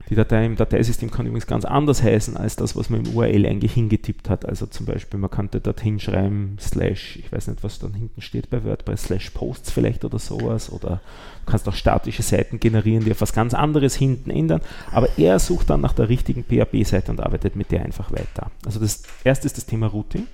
[0.09, 3.45] Die Datei im Dateisystem kann übrigens ganz anders heißen als das, was man im URL
[3.45, 4.47] eigentlich hingetippt hat.
[4.47, 8.49] Also zum Beispiel, man könnte dort hinschreiben, slash, ich weiß nicht, was dann hinten steht
[8.49, 10.73] bei WordPress, slash Posts vielleicht oder sowas.
[10.73, 11.03] Oder
[11.45, 14.63] du kannst auch statische Seiten generieren, die auf was ganz anderes hinten ändern.
[14.93, 18.51] Aber er sucht dann nach der richtigen PHP-Seite und arbeitet mit der einfach weiter.
[18.65, 20.27] Also das erste ist das Thema Routing.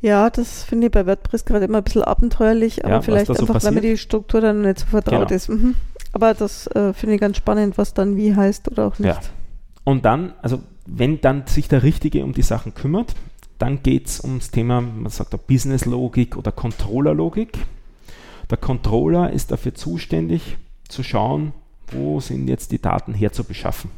[0.00, 3.60] Ja, das finde ich bei WordPress gerade immer ein bisschen abenteuerlich, aber ja, vielleicht einfach,
[3.60, 5.36] so weil mir die Struktur dann nicht so vertraut genau.
[5.36, 5.48] ist.
[5.48, 5.76] Mhm.
[6.14, 9.08] Aber das äh, finde ich ganz spannend, was dann wie heißt oder auch nicht.
[9.08, 9.20] Ja.
[9.82, 13.16] Und dann, also wenn dann sich der Richtige um die Sachen kümmert,
[13.58, 17.58] dann geht es ums Thema, man sagt auch Business-Logik oder Controller-Logik.
[18.48, 20.56] Der Controller ist dafür zuständig,
[20.88, 21.52] zu schauen,
[21.88, 23.90] wo sind jetzt die Daten herzubeschaffen.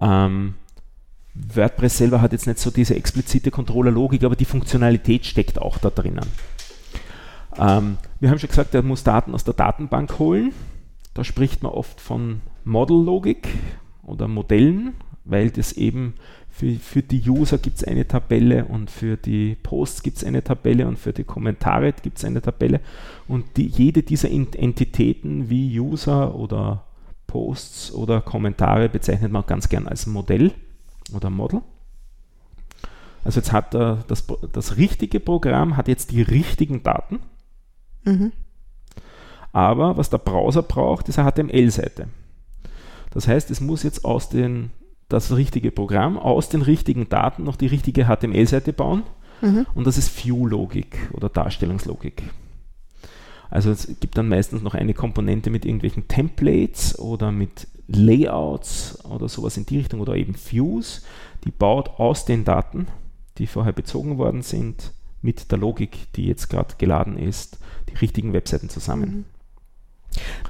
[0.00, 0.54] Ähm,
[1.34, 5.90] WordPress selber hat jetzt nicht so diese explizite Controller-Logik, aber die Funktionalität steckt auch da
[5.90, 6.26] drinnen.
[7.58, 10.52] Ähm, wir haben schon gesagt, er muss Daten aus der Datenbank holen.
[11.14, 13.48] Da spricht man oft von Model-Logik
[14.02, 14.94] oder Modellen,
[15.24, 16.14] weil das eben
[16.50, 20.44] für, für die User gibt es eine Tabelle und für die Posts gibt es eine
[20.44, 22.80] Tabelle und für die Kommentare gibt es eine Tabelle.
[23.26, 26.84] Und die, jede dieser Entitäten wie User oder
[27.26, 30.52] Posts oder Kommentare bezeichnet man ganz gern als Modell
[31.12, 31.60] oder Model.
[33.24, 37.20] Also jetzt hat er das, das richtige Programm, hat jetzt die richtigen Daten
[38.04, 38.32] Mhm.
[39.52, 42.08] Aber was der Browser braucht, ist eine HTML-Seite.
[43.12, 44.70] Das heißt, es muss jetzt aus den,
[45.08, 49.04] das richtige Programm aus den richtigen Daten noch die richtige HTML-Seite bauen.
[49.40, 49.66] Mhm.
[49.74, 52.24] Und das ist View-Logik oder Darstellungslogik.
[53.50, 59.28] Also es gibt dann meistens noch eine Komponente mit irgendwelchen Templates oder mit Layouts oder
[59.28, 61.04] sowas in die Richtung oder eben Views,
[61.44, 62.88] die baut aus den Daten,
[63.38, 64.92] die vorher bezogen worden sind,
[65.24, 67.58] mit der Logik, die jetzt gerade geladen ist,
[67.88, 69.10] die richtigen Webseiten zusammen.
[69.10, 69.24] Mhm.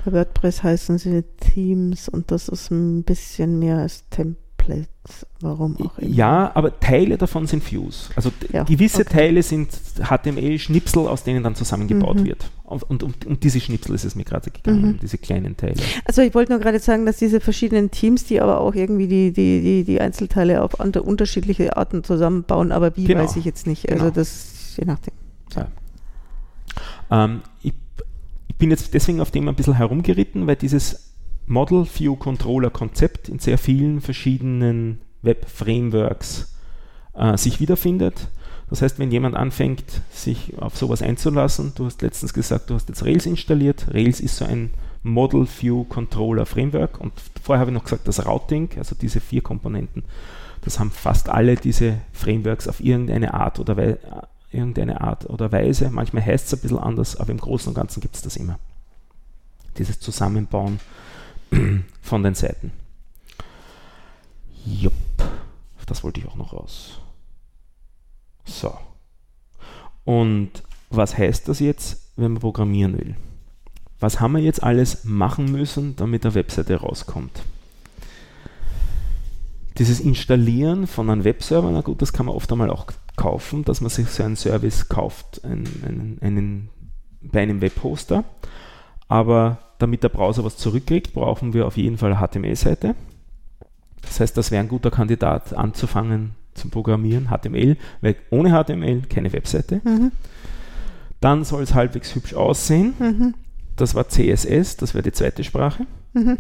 [0.05, 5.27] Bei WordPress heißen sie Themes und das ist ein bisschen mehr als Templates.
[5.41, 6.11] Warum auch immer.
[6.11, 8.11] Ja, aber Teile davon sind Views.
[8.17, 9.13] Also ja, gewisse okay.
[9.13, 9.69] Teile sind
[10.03, 12.25] HTML-Schnipsel, aus denen dann zusammengebaut mhm.
[12.25, 12.51] wird.
[12.65, 14.99] Und, und, und, und, diese Schnipsel ist es mir gerade gegangen, mhm.
[15.01, 15.77] diese kleinen Teile.
[16.07, 19.33] Also ich wollte nur gerade sagen, dass diese verschiedenen Teams, die aber auch irgendwie die,
[19.33, 23.23] die, die, die Einzelteile auf unterschiedliche Arten zusammenbauen, aber wie genau.
[23.23, 23.91] weiß ich jetzt nicht.
[23.91, 24.15] Also genau.
[24.15, 25.15] das je nachdem.
[25.55, 25.69] Ja.
[27.11, 27.73] Ähm, ich,
[28.49, 31.15] ich, bin jetzt deswegen auf dem ein bisschen herumgeritten, weil dieses
[31.47, 36.55] Model View Controller Konzept in sehr vielen verschiedenen Web-Frameworks
[37.15, 38.29] äh, sich wiederfindet.
[38.71, 42.89] Das heißt, wenn jemand anfängt, sich auf sowas einzulassen, du hast letztens gesagt, du hast
[42.89, 43.87] jetzt Rails installiert.
[43.93, 44.71] Rails ist so ein
[45.03, 47.13] Model View Controller Framework und
[47.43, 50.03] vorher habe ich noch gesagt, das Routing, also diese vier Komponenten,
[50.63, 53.77] das haben fast alle diese Frameworks auf irgendeine Art oder
[54.55, 55.91] irgendeine Art oder Weise.
[55.91, 58.59] Manchmal heißt es ein bisschen anders, aber im Großen und Ganzen gibt es das immer.
[59.79, 60.81] Dieses Zusammenbauen
[62.03, 62.73] von den Seiten.
[64.65, 64.93] Jupp,
[65.87, 67.01] das wollte ich auch noch raus.
[68.45, 68.75] So.
[70.05, 70.51] Und
[70.91, 73.17] was heißt das jetzt, wenn man programmieren will?
[74.01, 77.43] Was haben wir jetzt alles machen müssen, damit eine Webseite rauskommt?
[79.79, 82.87] Dieses Installieren von einem Webserver, na gut, das kann man oft einmal auch
[83.17, 86.69] kaufen, dass man sich so einen Service kauft einen, einen, einen,
[87.23, 88.25] bei einem Webhoster.
[89.09, 92.95] Aber damit der Browser was zurückkriegt, brauchen wir auf jeden Fall eine HTML-Seite.
[94.03, 99.33] Das heißt, das wäre ein guter Kandidat anzufangen zum Programmieren, HTML, weil ohne HTML keine
[99.33, 99.81] Webseite.
[99.85, 100.13] Mhm.
[101.21, 102.95] Dann soll es halbwegs hübsch aussehen.
[102.99, 103.35] Mhm.
[103.77, 105.87] Das war CSS, das wäre die zweite Sprache.
[106.13, 106.39] Mhm.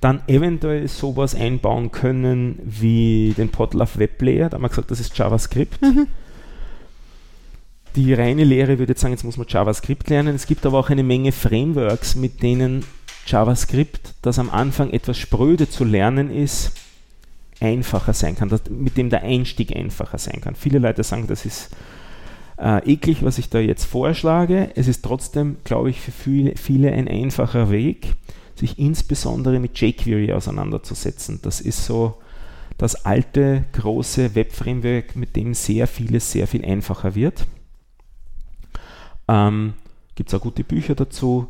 [0.00, 4.48] Dann eventuell sowas einbauen können wie den Podlove Web Player.
[4.48, 5.82] Da haben wir gesagt, das ist JavaScript.
[5.82, 6.06] Mhm.
[7.96, 10.34] Die reine Lehre würde jetzt sagen, jetzt muss man JavaScript lernen.
[10.34, 12.84] Es gibt aber auch eine Menge Frameworks, mit denen
[13.26, 16.72] JavaScript, das am Anfang etwas spröde zu lernen ist,
[17.60, 20.54] einfacher sein kann, dass, mit dem der Einstieg einfacher sein kann.
[20.54, 21.70] Viele Leute sagen, das ist
[22.58, 24.70] äh, eklig, was ich da jetzt vorschlage.
[24.74, 28.14] Es ist trotzdem, glaube ich, für viele, viele ein einfacher Weg,
[28.58, 31.40] sich insbesondere mit jQuery auseinanderzusetzen.
[31.42, 32.18] Das ist so
[32.76, 37.46] das alte, große Web-Framework, mit dem sehr vieles sehr viel einfacher wird.
[39.26, 39.74] Ähm,
[40.14, 41.48] gibt es auch gute Bücher dazu,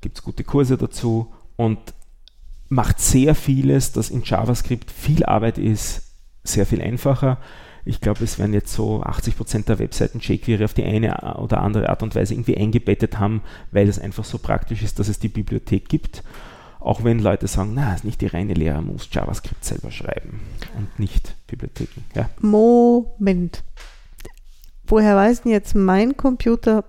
[0.00, 1.78] gibt es gute Kurse dazu und
[2.68, 7.38] macht sehr vieles, das in JavaScript viel Arbeit ist, sehr viel einfacher.
[7.86, 11.88] Ich glaube, es werden jetzt so 80% der Webseiten jQuery auf die eine oder andere
[11.88, 15.28] Art und Weise irgendwie eingebettet haben, weil es einfach so praktisch ist, dass es die
[15.28, 16.24] Bibliothek gibt.
[16.80, 20.40] Auch wenn Leute sagen, na, ist nicht die reine Lehre, muss JavaScript selber schreiben
[20.76, 22.02] und nicht Bibliotheken.
[22.14, 22.28] Ja.
[22.40, 23.62] Moment.
[24.88, 26.84] Woher weiß denn jetzt mein Computer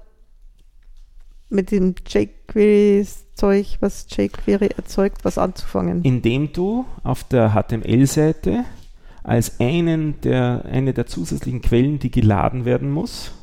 [1.49, 6.03] mit dem jQuery-Zeug, was jQuery erzeugt, was anzufangen?
[6.03, 8.65] Indem du auf der HTML-Seite
[9.27, 13.33] als einen der, eine der zusätzlichen Quellen, die geladen werden muss,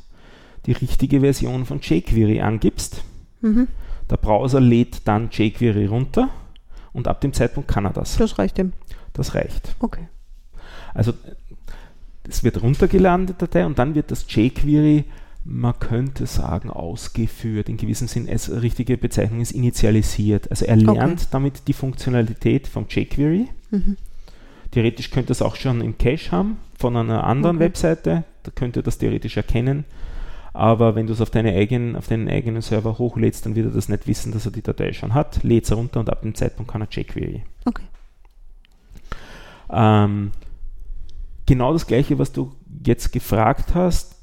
[0.65, 3.03] die richtige Version von jQuery angibst.
[3.43, 3.69] Mhm.
[4.11, 6.31] Der Browser lädt dann jQuery runter
[6.95, 8.17] und ab dem Zeitpunkt kann er das.
[8.17, 8.73] Das reicht ihm.
[9.13, 9.77] Das reicht.
[9.79, 10.09] Okay.
[10.95, 11.13] Also
[12.27, 15.05] es wird runtergeladen, die Datei, und dann wird das jQuery
[15.47, 17.69] man könnte sagen, ausgeführt.
[17.69, 20.51] In gewissem Sinn, als richtige Bezeichnung ist initialisiert.
[20.51, 21.29] Also er lernt okay.
[21.33, 23.49] damit die Funktionalität vom jQuery.
[23.71, 23.99] Mhm.
[24.75, 27.67] Theoretisch könnte es auch schon im Cache haben von einer anderen okay.
[27.67, 28.25] Webseite.
[28.43, 29.85] Da könnte das theoretisch erkennen.
[30.53, 33.73] Aber wenn du es auf, deine eigenen, auf deinen eigenen Server hochlädst, dann wird er
[33.73, 35.45] das nicht wissen, dass er die Datei schon hat.
[35.45, 37.45] Lädt es runter und ab dem Zeitpunkt kann er jQuery.
[37.65, 37.85] Okay.
[39.71, 40.33] Ähm,
[41.47, 42.51] genau das gleiche, was du
[42.85, 44.17] jetzt gefragt hast,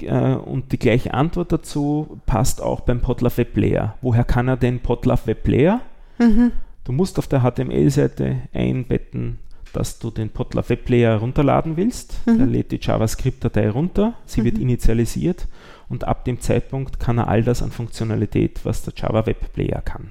[0.00, 3.98] äh, und die gleiche Antwort dazu passt auch beim Podlove Web Player.
[4.00, 5.82] Woher kann er den Podlove Web Player?
[6.18, 6.52] Mhm.
[6.84, 9.40] Du musst auf der HTML-Seite einbetten,
[9.72, 12.26] dass du den Podlove Web Player runterladen willst.
[12.26, 12.40] Mhm.
[12.40, 14.44] Er lädt die JavaScript-Datei runter, sie mhm.
[14.46, 15.46] wird initialisiert
[15.88, 19.80] und ab dem Zeitpunkt kann er all das an Funktionalität, was der Java Web Player
[19.80, 20.08] kann.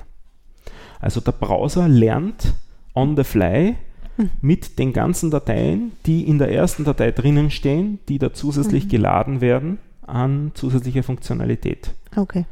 [0.99, 2.53] Also der Browser lernt
[2.95, 3.75] on the fly
[4.17, 4.29] mhm.
[4.41, 8.89] mit den ganzen Dateien, die in der ersten Datei drinnen stehen, die da zusätzlich mhm.
[8.89, 11.93] geladen werden an zusätzlicher Funktionalität.
[12.15, 12.45] Okay.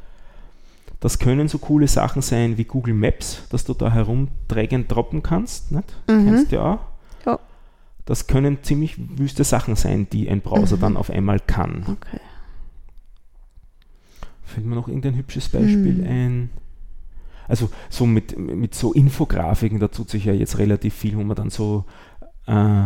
[0.99, 5.71] Das können so coole Sachen sein wie Google Maps, dass du da herumträgen droppen kannst.
[5.71, 5.93] Nicht?
[6.07, 6.25] Mhm.
[6.25, 6.79] Kennst du ja auch.
[8.05, 10.81] Das können ziemlich wüste Sachen sein, die ein Browser mhm.
[10.81, 11.83] dann auf einmal kann.
[11.87, 12.19] Okay.
[14.43, 16.07] Fällt mir noch irgendein hübsches Beispiel mhm.
[16.07, 16.49] ein?
[17.47, 21.35] Also so mit, mit so Infografiken, da tut sich ja jetzt relativ viel, wo man
[21.35, 21.85] dann so
[22.47, 22.85] äh,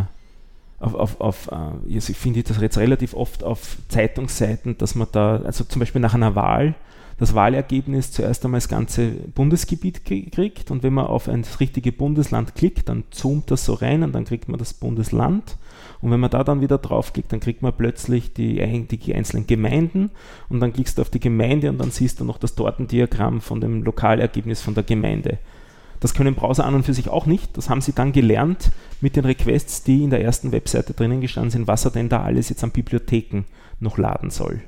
[0.78, 5.08] auf, auf, auf äh, also ich finde das jetzt relativ oft auf Zeitungsseiten, dass man
[5.12, 6.74] da, also zum Beispiel nach einer Wahl,
[7.20, 12.54] das Wahlergebnis zuerst einmal das ganze Bundesgebiet kriegt und wenn man auf ein richtige Bundesland
[12.54, 15.58] klickt, dann zoomt das so rein und dann kriegt man das Bundesland
[16.00, 20.10] und wenn man da dann wieder draufklickt, dann kriegt man plötzlich die, die einzelnen Gemeinden
[20.48, 23.60] und dann klickst du auf die Gemeinde und dann siehst du noch das Tortendiagramm von
[23.60, 25.36] dem Lokalergebnis von der Gemeinde.
[26.00, 27.54] Das können Browser an und für sich auch nicht.
[27.58, 28.70] Das haben sie dann gelernt
[29.02, 32.22] mit den Requests, die in der ersten Webseite drinnen gestanden sind, was er denn da
[32.22, 33.44] alles jetzt an Bibliotheken
[33.78, 34.62] noch laden soll.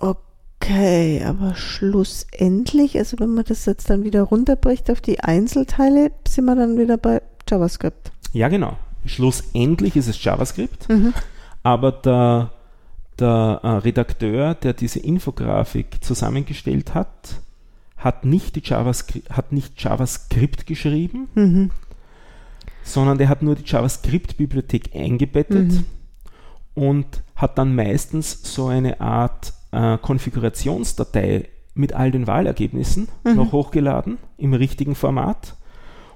[0.00, 6.46] Okay, aber schlussendlich, also wenn man das jetzt dann wieder runterbricht auf die Einzelteile, sind
[6.46, 8.12] wir dann wieder bei JavaScript.
[8.32, 8.76] Ja, genau.
[9.04, 11.14] Schlussendlich ist es JavaScript, mhm.
[11.62, 12.50] aber der,
[13.18, 17.40] der äh, Redakteur, der diese Infografik zusammengestellt hat,
[17.96, 21.70] hat nicht, die JavaScript, hat nicht JavaScript geschrieben, mhm.
[22.82, 25.84] sondern der hat nur die JavaScript-Bibliothek eingebettet mhm.
[26.74, 33.36] und hat dann meistens so eine Art äh, Konfigurationsdatei mit all den Wahlergebnissen mhm.
[33.36, 35.56] noch hochgeladen im richtigen Format.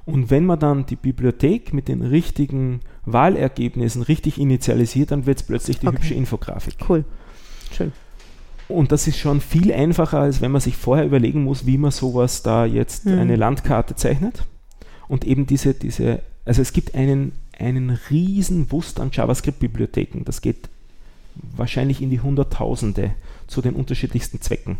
[0.06, 5.46] Und wenn man dann die Bibliothek mit den richtigen Wahlergebnissen richtig initialisiert, dann wird es
[5.46, 5.96] plötzlich die okay.
[5.96, 6.76] hübsche Infografik.
[6.88, 7.04] Cool.
[7.72, 7.92] Schön.
[8.68, 11.90] Und das ist schon viel einfacher, als wenn man sich vorher überlegen muss, wie man
[11.90, 13.18] sowas da jetzt mhm.
[13.18, 14.44] eine Landkarte zeichnet.
[15.08, 20.24] Und eben diese, diese, also es gibt einen, einen riesen Wust an JavaScript-Bibliotheken.
[20.24, 20.68] Das geht
[21.56, 23.10] wahrscheinlich in die Hunderttausende
[23.46, 24.78] zu den unterschiedlichsten Zwecken.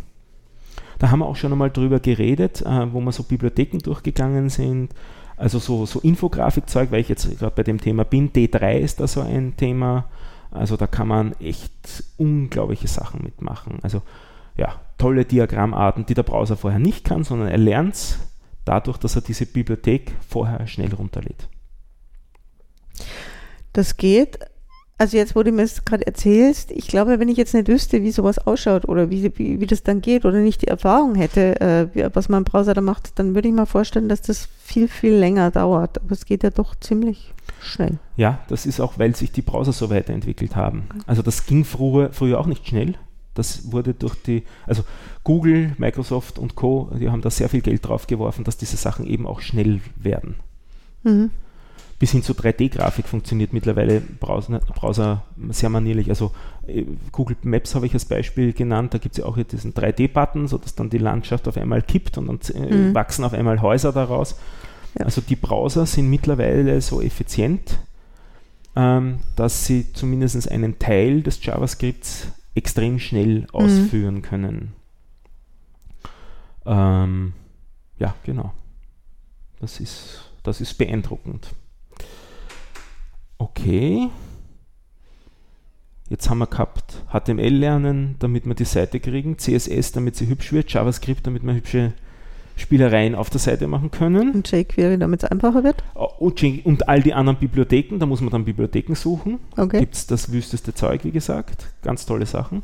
[0.99, 4.93] Da haben wir auch schon einmal drüber geredet, äh, wo wir so Bibliotheken durchgegangen sind,
[5.37, 8.31] also so, so Infografikzeug, weil ich jetzt gerade bei dem Thema bin.
[8.31, 10.05] D3 ist da so ein Thema.
[10.51, 13.79] Also da kann man echt unglaubliche Sachen mitmachen.
[13.81, 14.01] Also
[14.55, 18.19] ja, tolle Diagrammarten, die der Browser vorher nicht kann, sondern er lernt
[18.63, 21.49] dadurch, dass er diese Bibliothek vorher schnell runterlädt.
[23.73, 24.39] Das geht.
[24.97, 28.01] Also jetzt, wo du mir das gerade erzählst, ich glaube, wenn ich jetzt nicht wüsste,
[28.01, 31.59] wie sowas ausschaut oder wie, wie, wie das dann geht oder nicht die Erfahrung hätte,
[31.59, 35.13] äh, was mein Browser da macht, dann würde ich mal vorstellen, dass das viel, viel
[35.13, 36.01] länger dauert.
[36.01, 37.97] Aber es geht ja doch ziemlich schnell.
[38.15, 40.87] Ja, das ist auch, weil sich die Browser so weiterentwickelt haben.
[41.07, 42.93] Also das ging früher, früher auch nicht schnell.
[43.33, 44.83] Das wurde durch die, also
[45.25, 49.05] Google, Microsoft und Co., die haben da sehr viel Geld drauf geworfen, dass diese Sachen
[49.05, 50.35] eben auch schnell werden.
[51.03, 51.31] Mhm.
[52.05, 56.09] Bis hin zu 3D-Grafik funktioniert mittlerweile Browser, Browser sehr manierlich.
[56.09, 56.33] Also
[56.67, 60.47] äh, Google Maps habe ich als Beispiel genannt, da gibt es ja auch diesen 3D-Button,
[60.47, 62.93] sodass dann die Landschaft auf einmal kippt und dann äh, mhm.
[62.93, 64.37] wachsen auf einmal Häuser daraus.
[64.99, 65.05] Ja.
[65.05, 67.79] Also die Browser sind mittlerweile so effizient,
[68.75, 73.49] ähm, dass sie zumindest einen Teil des JavaScripts extrem schnell mhm.
[73.51, 74.21] ausführen mhm.
[74.21, 74.73] können.
[76.67, 77.33] Ähm,
[77.97, 78.53] ja, genau.
[79.59, 81.49] Das ist, das ist beeindruckend.
[83.37, 84.09] Okay.
[86.09, 90.53] Jetzt haben wir gehabt HTML lernen, damit wir die Seite kriegen, CSS, damit sie hübsch
[90.53, 91.93] wird, JavaScript, damit wir hübsche
[92.57, 94.31] Spielereien auf der Seite machen können.
[94.31, 95.83] Und jQuery, damit es einfacher wird.
[95.93, 99.39] Und, und, all die anderen Bibliotheken, da muss man dann Bibliotheken suchen.
[99.57, 99.79] Okay.
[99.79, 101.67] Gibt es das wüsteste Zeug, wie gesagt.
[101.81, 102.63] Ganz tolle Sachen.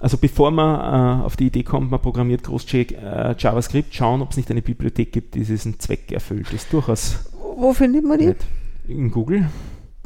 [0.00, 4.32] Also bevor man äh, auf die Idee kommt, man programmiert groß äh, JavaScript, schauen, ob
[4.32, 6.46] es nicht eine Bibliothek gibt, die diesen Zweck erfüllt.
[6.46, 7.30] Das ist durchaus.
[7.56, 8.26] Wo findet man die?
[8.26, 8.44] Nicht.
[8.86, 9.46] In Google.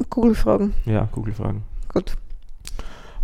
[0.09, 0.73] Google-Fragen.
[0.85, 1.63] Ja, Google-Fragen.
[1.93, 2.15] Gut.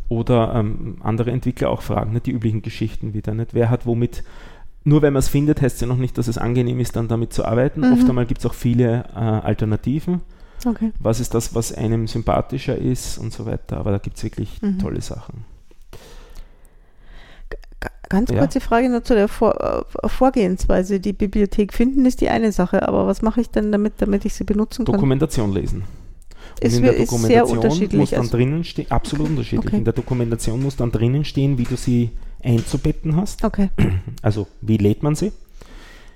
[0.10, 3.34] Oder ähm, andere Entwickler auch fragen, nicht die üblichen Geschichten wieder.
[3.34, 3.54] Nicht?
[3.54, 4.24] Wer hat womit
[4.88, 7.08] nur wenn man es findet, heißt es ja noch nicht, dass es angenehm ist, dann
[7.08, 7.82] damit zu arbeiten.
[7.82, 7.94] Mhm.
[7.94, 10.22] Oft einmal gibt es auch viele äh, Alternativen.
[10.64, 10.92] Okay.
[11.00, 13.78] Was ist das, was einem sympathischer ist und so weiter.
[13.78, 14.78] Aber da gibt es wirklich mhm.
[14.78, 15.44] tolle Sachen.
[18.16, 18.66] Ganz kurze ja.
[18.66, 21.00] Frage nur zu der Vor äh, Vorgehensweise.
[21.00, 24.34] Die Bibliothek finden ist die eine Sache, aber was mache ich denn damit, damit ich
[24.34, 24.94] sie benutzen kann?
[24.94, 25.84] Dokumentation lesen.
[26.62, 29.32] Und ist, in der Dokumentation muss dann also drinnen stehen, absolut okay.
[29.32, 29.68] unterschiedlich.
[29.68, 29.78] Okay.
[29.78, 32.12] In der Dokumentation muss dann drinnen stehen, wie du sie
[32.42, 33.44] einzubetten hast.
[33.44, 33.70] Okay.
[34.22, 35.32] Also wie lädt man sie?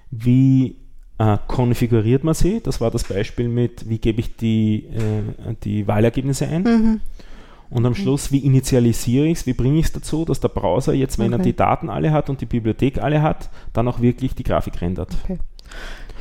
[0.10, 0.78] Wie
[1.18, 2.62] äh, konfiguriert man sie?
[2.62, 6.64] Das war das Beispiel mit, wie gebe ich die, äh, die Wahlergebnisse ein?
[6.64, 7.02] Mhm.
[7.70, 10.94] Und am Schluss, wie initialisiere ich es, wie bringe ich es dazu, dass der Browser
[10.94, 11.42] jetzt, wenn okay.
[11.42, 14.82] er die Daten alle hat und die Bibliothek alle hat, dann auch wirklich die Grafik
[14.82, 15.16] rendert.
[15.24, 15.38] Okay.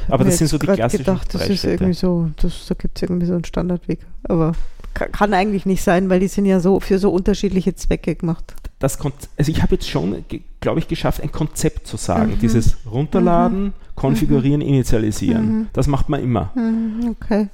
[0.09, 3.03] Aber das sind so die klassischen gedacht, das ist irgendwie so, das, da gibt es
[3.03, 4.01] irgendwie so einen Standardweg.
[4.25, 4.53] Aber
[4.95, 8.99] kann eigentlich nicht sein, weil die sind ja so für so unterschiedliche Zwecke gemacht das
[9.01, 10.25] also ich habe jetzt schon,
[10.61, 12.33] glaube ich, geschafft, ein Konzept zu sagen.
[12.33, 12.39] Mhm.
[12.39, 13.73] Dieses Runterladen, mhm.
[13.97, 14.69] Konfigurieren, mhm.
[14.69, 15.47] Initialisieren.
[15.47, 15.67] Mhm.
[15.73, 16.53] Das macht man immer.
[16.55, 17.49] Mhm, okay.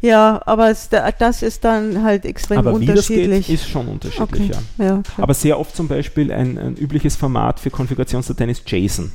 [0.00, 3.28] Ja, aber es, das ist dann halt extrem aber unterschiedlich.
[3.28, 4.62] Wie das geht, ist schon unterschiedlich, okay.
[4.78, 4.84] ja.
[4.84, 9.12] ja aber sehr oft zum Beispiel ein, ein, übliches Format für Konfigurationsdateien ist JSON.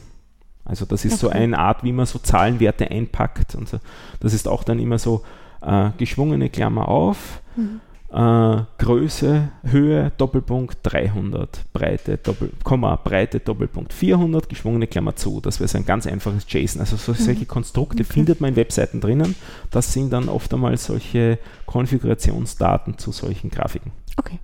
[0.65, 1.21] Also das ist okay.
[1.21, 3.55] so eine Art, wie man so Zahlenwerte einpackt.
[3.55, 3.79] Und so.
[4.19, 5.23] Das ist auch dann immer so
[5.61, 7.41] äh, geschwungene Klammer auf.
[7.55, 7.81] Mhm
[8.11, 15.39] äh, Größe, Höhe, Doppelpunkt 300, Breite, Doppel, Komma, Breite, Doppelpunkt 400, geschwungene Klammer zu.
[15.39, 16.81] Das wäre so ein ganz einfaches JSON.
[16.81, 17.47] Also so, solche mhm.
[17.47, 18.13] Konstrukte okay.
[18.13, 19.35] findet man in Webseiten drinnen.
[19.69, 23.91] Das sind dann oft einmal solche Konfigurationsdaten zu solchen Grafiken.
[24.17, 24.39] Okay.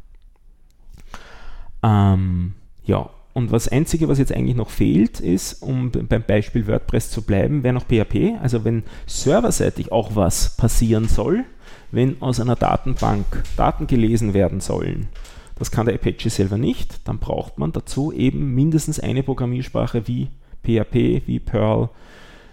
[1.84, 2.53] Ähm,
[2.86, 7.22] ja, und das Einzige, was jetzt eigentlich noch fehlt, ist, um beim Beispiel WordPress zu
[7.22, 8.39] bleiben, wäre noch PHP.
[8.41, 11.43] Also wenn serverseitig auch was passieren soll,
[11.92, 13.26] wenn aus einer Datenbank
[13.56, 15.08] Daten gelesen werden sollen.
[15.56, 17.08] Das kann der Apache selber nicht.
[17.08, 20.30] Dann braucht man dazu eben mindestens eine Programmiersprache wie
[20.64, 21.90] PHP, wie Perl,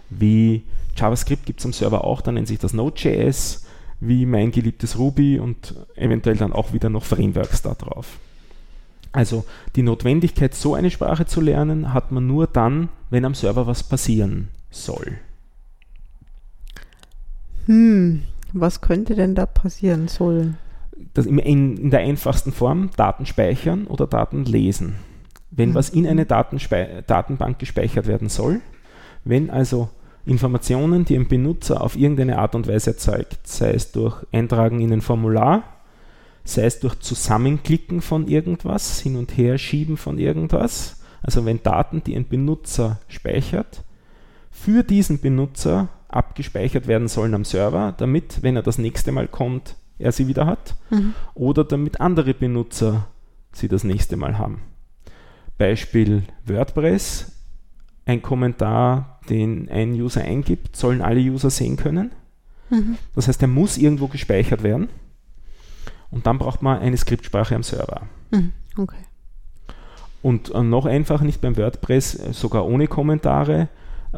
[0.09, 0.63] wie
[0.95, 3.65] JavaScript gibt es am Server auch, dann nennt sich das Node.js,
[3.99, 8.17] wie mein geliebtes Ruby und eventuell dann auch wieder noch Frameworks da drauf.
[9.11, 13.67] Also die Notwendigkeit, so eine Sprache zu lernen, hat man nur dann, wenn am Server
[13.67, 15.17] was passieren soll.
[17.65, 18.23] Hm,
[18.59, 20.57] was könnte denn da passieren sollen?
[21.13, 24.95] Das in, in der einfachsten Form Daten speichern oder Daten lesen.
[25.51, 25.75] Wenn mhm.
[25.75, 28.61] was in eine Datenbank gespeichert werden soll,
[29.23, 29.89] wenn also
[30.25, 34.91] Informationen, die ein Benutzer auf irgendeine Art und Weise erzeugt, sei es durch Eintragen in
[34.91, 35.63] ein Formular,
[36.43, 42.03] sei es durch Zusammenklicken von irgendwas, hin und her schieben von irgendwas, also wenn Daten,
[42.03, 43.83] die ein Benutzer speichert,
[44.51, 49.75] für diesen Benutzer abgespeichert werden sollen am Server, damit, wenn er das nächste Mal kommt,
[49.99, 50.75] er sie wieder hat.
[50.89, 51.13] Mhm.
[51.33, 53.07] Oder damit andere Benutzer
[53.51, 54.61] sie das nächste Mal haben.
[55.57, 57.31] Beispiel WordPress.
[58.05, 62.11] Ein Kommentar, den ein User eingibt, sollen alle User sehen können.
[62.69, 62.97] Mhm.
[63.15, 64.89] Das heißt, er muss irgendwo gespeichert werden.
[66.11, 68.03] Und dann braucht man eine Skriptsprache am Server.
[68.31, 68.51] Mhm.
[68.77, 69.03] Okay.
[70.21, 73.69] Und äh, noch einfacher, nicht beim WordPress, äh, sogar ohne Kommentare,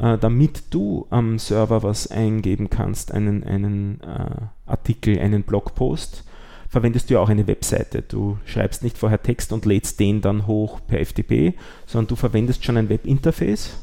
[0.01, 6.23] äh, damit du am Server was eingeben kannst, einen, einen äh, Artikel, einen Blogpost,
[6.69, 8.01] verwendest du ja auch eine Webseite.
[8.01, 11.53] Du schreibst nicht vorher Text und lädst den dann hoch per FTP,
[11.85, 13.77] sondern du verwendest schon ein Webinterface.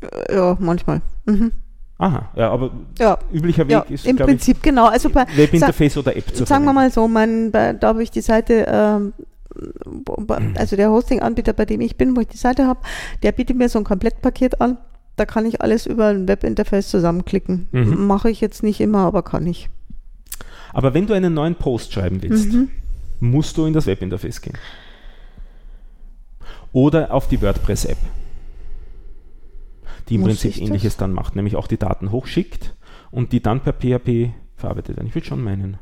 [0.00, 1.00] Äh, ja, manchmal.
[1.24, 1.52] Mhm.
[1.98, 3.18] Aha, ja, aber ja.
[3.32, 4.86] üblicher Weg ja, ist im Prinzip ich, genau.
[4.86, 8.10] Also bei Webinterface oder App zu Sagen wir mal so, mein, bei, da habe ich
[8.10, 9.14] die Seite, ähm,
[10.56, 12.80] also der Hosting-Anbieter, bei dem ich bin, wo ich die Seite habe,
[13.22, 14.76] der bietet mir so ein Komplettpaket an.
[15.16, 17.68] Da kann ich alles über ein Webinterface zusammenklicken.
[17.72, 18.06] Mhm.
[18.06, 19.68] Mache ich jetzt nicht immer, aber kann ich.
[20.72, 22.70] Aber wenn du einen neuen Post schreiben willst, mhm.
[23.20, 24.58] musst du in das Webinterface gehen.
[26.72, 27.96] Oder auf die WordPress-App
[30.08, 30.98] die im Muss Prinzip ähnliches das?
[30.98, 32.76] dann macht, nämlich auch die Daten hochschickt
[33.10, 35.08] und die dann per PHP verarbeitet werden.
[35.08, 35.78] Ich würde schon meinen.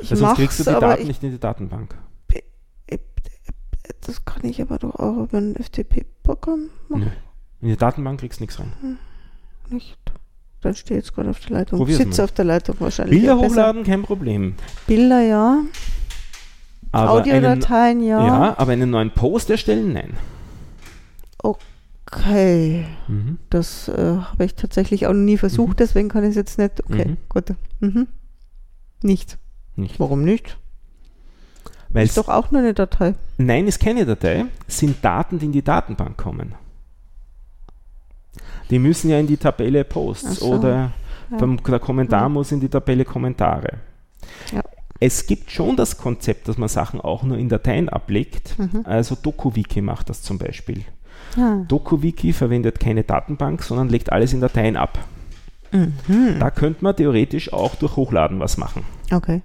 [0.00, 1.96] Ich Weil sonst kriegst du die Daten nicht in die Datenbank.
[4.00, 7.04] Das kann ich aber doch auch über ein FTP-Programm machen.
[7.04, 7.25] Nee.
[7.66, 8.72] In die Datenbank kriegst du nichts rein.
[8.80, 8.98] Hm,
[9.70, 9.98] nicht.
[10.60, 11.80] Dann steht jetzt gerade auf der Leitung.
[11.80, 13.18] Probier's Sitze auf der Leitung wahrscheinlich.
[13.18, 14.54] Bilder hochladen, kein Problem.
[14.86, 15.62] Bilder ja.
[16.92, 18.24] Audiodateien ja.
[18.24, 20.12] Ja, aber einen neuen Post erstellen, nein.
[21.38, 22.86] Okay.
[23.08, 23.38] Mhm.
[23.50, 25.76] Das äh, habe ich tatsächlich auch noch nie versucht, mhm.
[25.78, 26.84] deswegen kann ich es jetzt nicht.
[26.84, 27.16] Okay, mhm.
[27.28, 27.52] gut.
[27.80, 28.06] Mhm.
[29.02, 29.38] Nicht.
[29.74, 29.98] nicht.
[29.98, 30.56] Warum nicht?
[31.88, 33.16] Weil ist doch auch nur eine Datei.
[33.38, 36.54] Nein, ist keine Datei, es sind Daten, die in die Datenbank kommen.
[38.70, 40.54] Die müssen ja in die Tabelle Posts so.
[40.54, 40.92] oder
[41.30, 41.36] ja.
[41.38, 43.78] beim, der Kommentar muss in die Tabelle Kommentare.
[44.52, 44.62] Ja.
[44.98, 48.58] Es gibt schon das Konzept, dass man Sachen auch nur in Dateien ablegt.
[48.58, 48.82] Mhm.
[48.84, 50.84] Also DokuWiki macht das zum Beispiel.
[51.36, 51.64] Ah.
[51.68, 54.98] DokuWiki verwendet keine Datenbank, sondern legt alles in Dateien ab.
[55.72, 56.36] Mhm.
[56.38, 58.84] Da könnte man theoretisch auch durch Hochladen was machen.
[59.12, 59.42] Okay.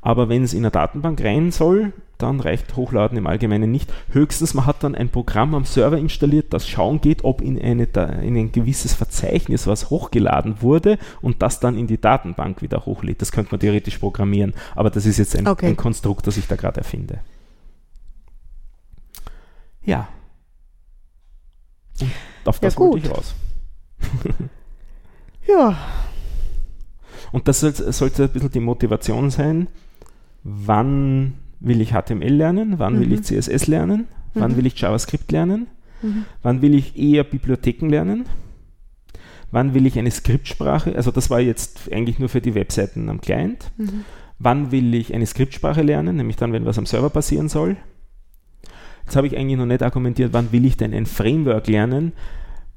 [0.00, 3.92] Aber wenn es in eine Datenbank rein soll, dann reicht Hochladen im Allgemeinen nicht.
[4.10, 7.84] Höchstens man hat dann ein Programm am Server installiert, das schauen geht, ob in, eine,
[8.22, 13.20] in ein gewisses Verzeichnis was hochgeladen wurde und das dann in die Datenbank wieder hochlädt.
[13.20, 15.66] Das könnte man theoretisch programmieren, aber das ist jetzt ein, okay.
[15.66, 17.20] ein Konstrukt, das ich da gerade erfinde.
[19.84, 20.08] Ja,
[22.00, 23.34] und auf das ja, wollte ich raus.
[25.46, 25.76] ja.
[27.32, 29.68] Und das sollte ein bisschen die Motivation sein,
[30.42, 31.34] wann
[31.66, 33.00] will ich HTML lernen, wann mhm.
[33.00, 33.24] will ich mhm.
[33.24, 34.56] CSS lernen, wann mhm.
[34.56, 35.66] will ich JavaScript lernen,
[36.02, 36.24] mhm.
[36.42, 38.26] wann will ich eher Bibliotheken lernen,
[39.50, 43.20] wann will ich eine Skriptsprache, also das war jetzt eigentlich nur für die Webseiten am
[43.20, 44.04] Client, mhm.
[44.38, 47.76] wann will ich eine Skriptsprache lernen, nämlich dann, wenn was am Server passieren soll,
[49.04, 52.12] Jetzt habe ich eigentlich noch nicht argumentiert, wann will ich denn ein Framework lernen,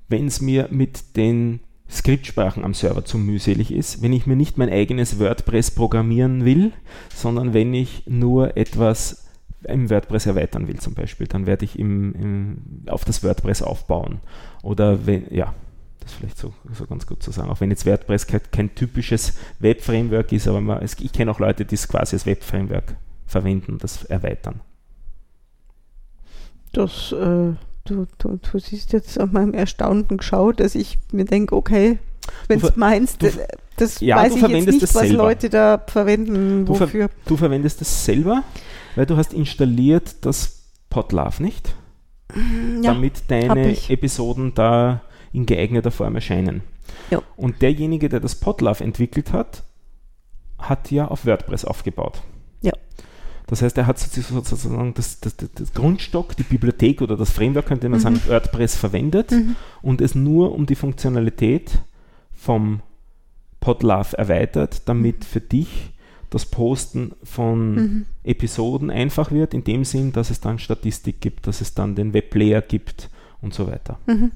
[0.09, 4.57] wenn es mir mit den Skriptsprachen am Server zu mühselig ist, wenn ich mir nicht
[4.57, 6.73] mein eigenes WordPress programmieren will,
[7.15, 9.27] sondern wenn ich nur etwas
[9.63, 12.57] im WordPress erweitern will zum Beispiel, dann werde ich im, im,
[12.87, 14.19] auf das WordPress aufbauen.
[14.63, 15.53] Oder wenn, ja,
[15.99, 18.75] das ist vielleicht so, so ganz gut zu sagen, auch wenn jetzt WordPress kein, kein
[18.75, 23.77] typisches Web-Framework ist, aber man, ich kenne auch Leute, die es quasi als Web-Framework verwenden,
[23.77, 24.61] das erweitern.
[26.73, 27.53] Das, äh,
[27.89, 31.99] du, du, du siehst jetzt an meinem Erstaunten geschaut, dass ich mir denke, okay,
[32.47, 33.31] wenn du meinst, du,
[33.77, 35.23] das ja, weiß ich jetzt nicht, was selber.
[35.23, 36.85] Leute da verwenden, wofür.
[36.85, 38.43] Du, ver du verwendest das selber,
[38.95, 41.75] weil du hast installiert das Podlove, nicht?
[42.33, 46.61] Mm, ja, Damit deine Episoden da in geeigneter Form erscheinen.
[47.11, 47.21] Ja.
[47.35, 49.63] Und derjenige, der das Podlove entwickelt hat,
[50.57, 52.21] hat ja auf WordPress aufgebaut.
[53.47, 57.87] Das heißt, er hat sozusagen das, das, das, Grundstock, die Bibliothek oder das Framework, könnte
[57.87, 58.03] man mhm.
[58.03, 59.55] sagen, WordPress verwendet mhm.
[59.81, 61.79] und es nur um die Funktionalität
[62.33, 62.81] vom
[63.61, 65.93] Podlove erweitert, damit für dich
[66.29, 68.05] das Posten von mhm.
[68.23, 72.13] Episoden einfach wird, in dem Sinn, dass es dann Statistik gibt, dass es dann den
[72.13, 73.09] Webplayer gibt
[73.41, 73.97] und so weiter.
[74.07, 74.31] Mhm.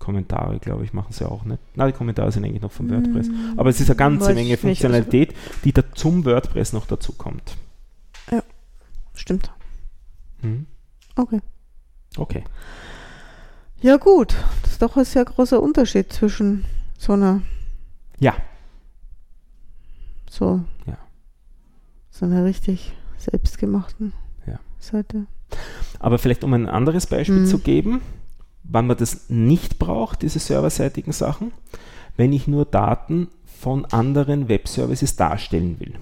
[0.00, 1.60] Kommentare, glaube ich, machen sie auch nicht.
[1.76, 3.28] Na, die Kommentare sind eigentlich noch vom WordPress.
[3.28, 3.54] Mhm.
[3.56, 5.32] Aber es ist eine ganze Menge Funktionalität,
[5.64, 7.56] die da zum WordPress noch dazu kommt.
[9.14, 9.52] Stimmt.
[10.40, 10.66] Hm.
[11.16, 11.40] Okay.
[12.16, 12.44] Okay.
[13.80, 14.34] Ja, gut.
[14.62, 16.64] Das ist doch ein sehr großer Unterschied zwischen
[16.98, 17.42] so einer.
[18.18, 18.34] Ja.
[20.30, 20.62] So.
[20.86, 20.98] Ja.
[22.10, 24.12] So einer richtig selbstgemachten
[24.46, 24.58] ja.
[24.78, 25.26] Seite.
[25.98, 27.46] Aber vielleicht, um ein anderes Beispiel mhm.
[27.46, 28.00] zu geben,
[28.64, 31.52] wann man das nicht braucht, diese serverseitigen Sachen,
[32.16, 35.94] wenn ich nur Daten von anderen Webservices darstellen will.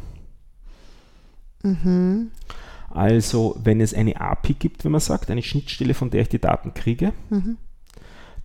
[1.63, 2.31] Mhm.
[2.91, 6.41] Also, wenn es eine API gibt, wenn man sagt, eine Schnittstelle, von der ich die
[6.41, 7.57] Daten kriege, mhm.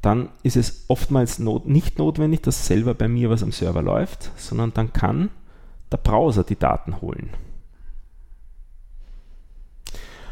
[0.02, 4.32] dann ist es oftmals not nicht notwendig, dass selber bei mir was am Server läuft,
[4.36, 5.30] sondern dann kann
[5.92, 7.32] der Browser die Daten holen.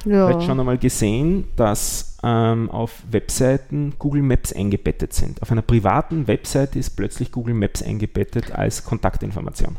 [0.06, 0.28] Ja.
[0.28, 5.42] vielleicht schon einmal gesehen, dass ähm, auf Webseiten Google Maps eingebettet sind.
[5.42, 9.78] Auf einer privaten Webseite ist plötzlich Google Maps eingebettet als Kontaktinformation.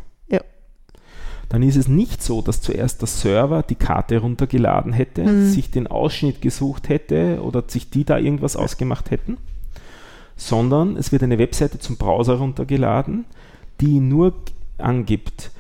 [1.55, 5.46] Dann ist es nicht so, dass zuerst der Server die Karte runtergeladen hätte, Mhm.
[5.48, 9.36] sich den Ausschnitt gesucht hätte oder sich die da irgendwas ausgemacht hätten,
[10.36, 13.24] sondern es wird eine Webseite zum Browser runtergeladen,
[13.80, 14.34] die nur
[14.78, 15.52] angibt,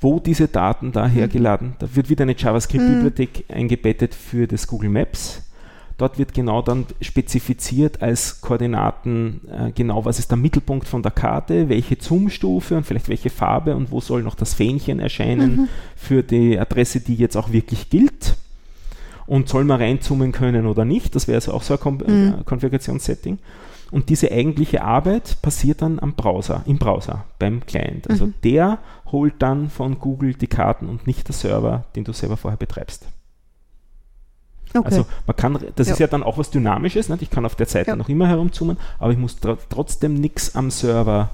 [0.00, 1.74] wo diese Daten da hergeladen.
[1.78, 5.42] Da wird wieder eine JavaScript-Bibliothek eingebettet für das Google Maps.
[5.96, 11.12] Dort wird genau dann spezifiziert als Koordinaten äh, genau, was ist der Mittelpunkt von der
[11.12, 16.22] Karte, welche Zoom-Stufe und vielleicht welche Farbe und wo soll noch das Fähnchen erscheinen für
[16.24, 18.34] die Adresse, die jetzt auch wirklich gilt.
[19.26, 21.14] Und soll man reinzoomen können oder nicht?
[21.14, 22.34] Das wäre also auch so ein Mhm.
[22.40, 23.38] äh, Konfigurationssetting.
[23.90, 28.10] Und diese eigentliche Arbeit passiert dann am Browser, im Browser, beim Client.
[28.10, 28.34] Also Mhm.
[28.42, 28.78] der
[29.12, 33.06] holt dann von Google die Karten und nicht der Server, den du selber vorher betreibst.
[34.74, 34.84] Okay.
[34.86, 35.92] Also man kann, das Ja.
[35.94, 37.22] ist ja dann auch was Dynamisches, nicht?
[37.22, 37.96] ich kann auf der Seite Ja.
[37.96, 41.30] noch immer herumzoomen, aber ich muss tr trotzdem nichts am Server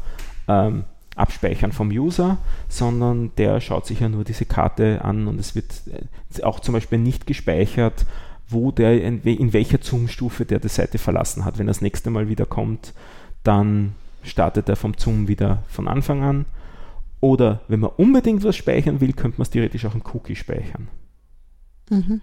[0.47, 0.84] ähm,
[1.16, 2.38] abspeichern vom User,
[2.68, 5.82] sondern der schaut sich ja nur diese Karte an und es wird
[6.38, 8.07] äh, auch zum Beispiel nicht gespeichert,
[8.49, 11.59] wo der in, in welcher Zoom-Stufe der die Seite verlassen hat.
[11.59, 12.93] Wenn er das nächste Mal wieder kommt,
[13.43, 16.45] dann startet er vom Zoom wieder von Anfang an.
[17.20, 20.88] Oder wenn man unbedingt was speichern will, könnte man es theoretisch auch im Cookie speichern.
[21.91, 22.20] mhm.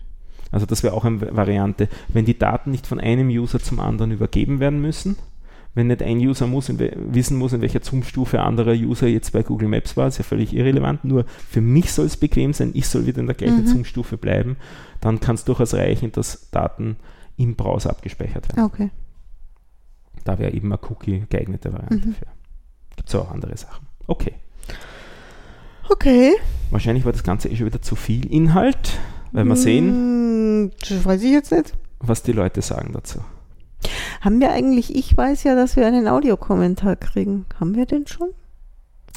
[0.51, 4.11] Also das wäre auch eine Variante, wenn die Daten nicht von einem User zum anderen
[4.11, 5.17] übergeben werden müssen.
[5.73, 9.67] Wenn nicht ein User muss, wissen muss, in welcher Zoom-Stufe anderer User jetzt bei Google
[9.67, 11.05] Maps war, ist ja völlig irrelevant.
[11.05, 13.67] Nur für mich soll es bequem sein, ich soll wieder in der gleichen Mhm.
[13.67, 14.57] Zoom-Stufe bleiben.
[15.01, 16.95] Dann kann es durchaus reichen, dass Daten
[17.35, 18.63] im Browser abgespeichert werden.
[18.65, 18.89] Okay.
[20.23, 22.13] Da wäre eben ein Cookie geeignete Variante Mhm.
[22.15, 22.25] für.
[22.95, 23.85] Gibt es auch andere Sachen.
[24.07, 24.33] Okay.
[25.89, 26.33] Okay.
[26.71, 28.97] Wahrscheinlich war das Ganze eh schon wieder zu viel Inhalt,
[29.31, 31.73] weil wir sehen, Hm, Das weiß ich jetzt nicht.
[31.99, 33.19] was die Leute sagen dazu.
[34.21, 37.45] Haben wir eigentlich, ich weiß ja, dass wir einen Audiokommentar kriegen.
[37.59, 38.29] Haben wir den schon?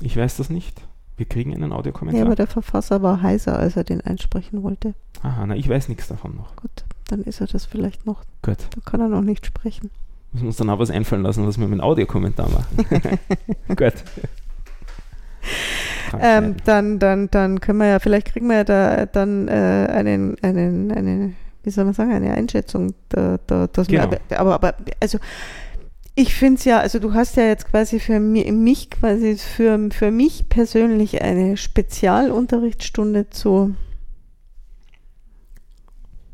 [0.03, 0.83] Ich weiß das nicht.
[1.17, 2.27] Wir kriegen einen Ja, Audiokommentar.
[2.27, 4.95] aber der Verfasser war heiser, als er den einsprechen wollte.
[5.23, 6.57] Aha, na, ich weiß nichts davon noch.
[6.57, 6.71] Gut,
[7.09, 8.23] dann ist er das vielleicht noch.
[8.43, 8.59] Gut.
[8.75, 9.91] Da kann er noch nicht sprechen.
[10.33, 13.19] Müssen wir uns dann auch was einfallen lassen, was wir mit einem Audiokommentar machen.
[13.77, 13.95] Gut.
[16.21, 19.51] Ähm, dann, dann, dann können wir ja, vielleicht kriegen wir ja da dann äh,
[19.91, 21.33] einen, einen, eine,
[21.63, 22.95] wie soll man sagen, eine Einschätzung.
[23.11, 24.11] Da, da, dass Genau.
[24.11, 25.19] wir, aber, aber, also
[26.17, 29.79] ich finde es ja, also du hast ja jetzt quasi für mi- mich, quasi für,
[29.91, 33.75] für mich persönlich eine Spezialunterrichtsstunde zu,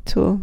[0.05, 0.41] zu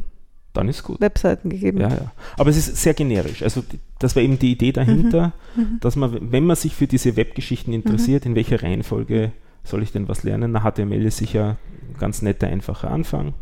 [0.54, 1.02] Dann ist gut.
[1.02, 1.80] Webseiten gegeben.
[1.82, 2.12] Ja, ja.
[2.38, 3.42] Aber es ist sehr generisch.
[3.42, 3.64] Also
[4.00, 5.80] das war eben die Idee dahinter, Mhm.
[5.82, 9.32] dass man, wenn man sich für diese Webgeschichten interessiert, in welcher Reihenfolge
[9.64, 10.52] soll ich denn was lernen?
[10.52, 11.58] Na, HTML ist sicher
[11.90, 13.34] ein ganz netter, einfacher Anfang.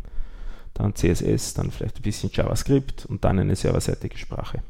[0.74, 4.62] Dann CSS, dann vielleicht ein bisschen JavaScript und dann eine serverseitige Sprache.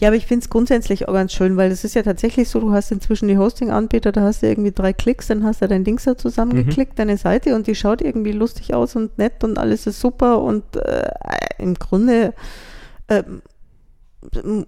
[0.00, 2.60] Ja, aber ich finde es grundsätzlich auch ganz schön, weil es ist ja tatsächlich so,
[2.60, 5.84] du hast inzwischen die Hosting-Anbieter, da hast du irgendwie drei Klicks, dann hast du dein
[5.84, 9.86] Dings da zusammengeklickt, deine Seite und die schaut irgendwie lustig aus und nett und alles
[9.86, 11.08] ist super und äh,
[11.58, 12.34] im Grunde
[13.08, 13.42] ähm,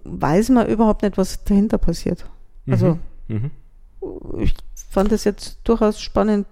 [0.03, 2.25] weiß man überhaupt nicht, was dahinter passiert.
[2.69, 2.97] Also
[3.27, 3.51] Mhm.
[4.39, 4.53] ich
[4.89, 6.47] fand es jetzt durchaus spannend,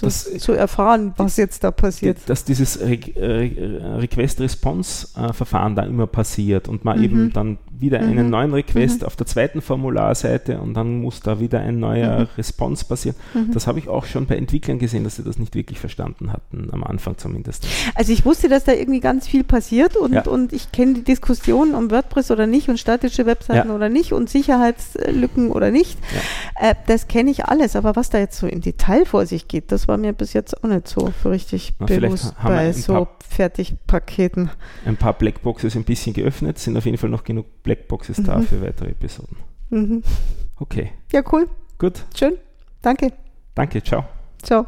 [0.00, 2.18] das, Das- zu erfahren, was jetzt da passiert.
[2.26, 7.04] dass dieses Re Re Request-Response-Verfahren da immer passiert und man Mhm.
[7.04, 8.30] eben dann wieder einen Mhm.
[8.30, 9.06] neuen Request Mhm.
[9.06, 12.26] auf der zweiten Formularseite und dann muss da wieder ein neuer Mhm.
[12.36, 13.16] Response passieren.
[13.34, 13.52] Mhm.
[13.52, 16.68] Das habe ich auch schon bei Entwicklern gesehen, dass sie das nicht wirklich verstanden hatten,
[16.72, 17.66] am Anfang zumindest.
[17.94, 20.22] Also ich wusste, dass da irgendwie ganz viel passiert und, Ja.
[20.26, 23.74] und ich kenne die Diskussion um WordPress oder nicht und statische Webseiten Ja.
[23.74, 25.98] oder nicht und Sicherheitslücken oder nicht.
[26.60, 29.72] Äh, das kenne ich alles, aber was da jetzt so im Detail vor sich geht,
[29.72, 32.56] das war mir bis jetzt auch nicht so für richtig Na, vielleicht bewusst haben wir
[32.60, 34.50] bei so Fertigpaketen.
[34.84, 38.42] Ein paar Blackboxes ein bisschen geöffnet, sind auf jeden Fall noch genug Blackboxes da Mhm.
[38.44, 39.36] für weitere Episoden.
[39.68, 40.02] Mhm.
[40.56, 41.46] Okay, Ja, cool.
[41.78, 42.02] gut.
[42.16, 42.38] Schön.
[42.80, 43.12] Danke.
[43.54, 44.04] Danke, ciao.
[44.42, 44.66] Ciao.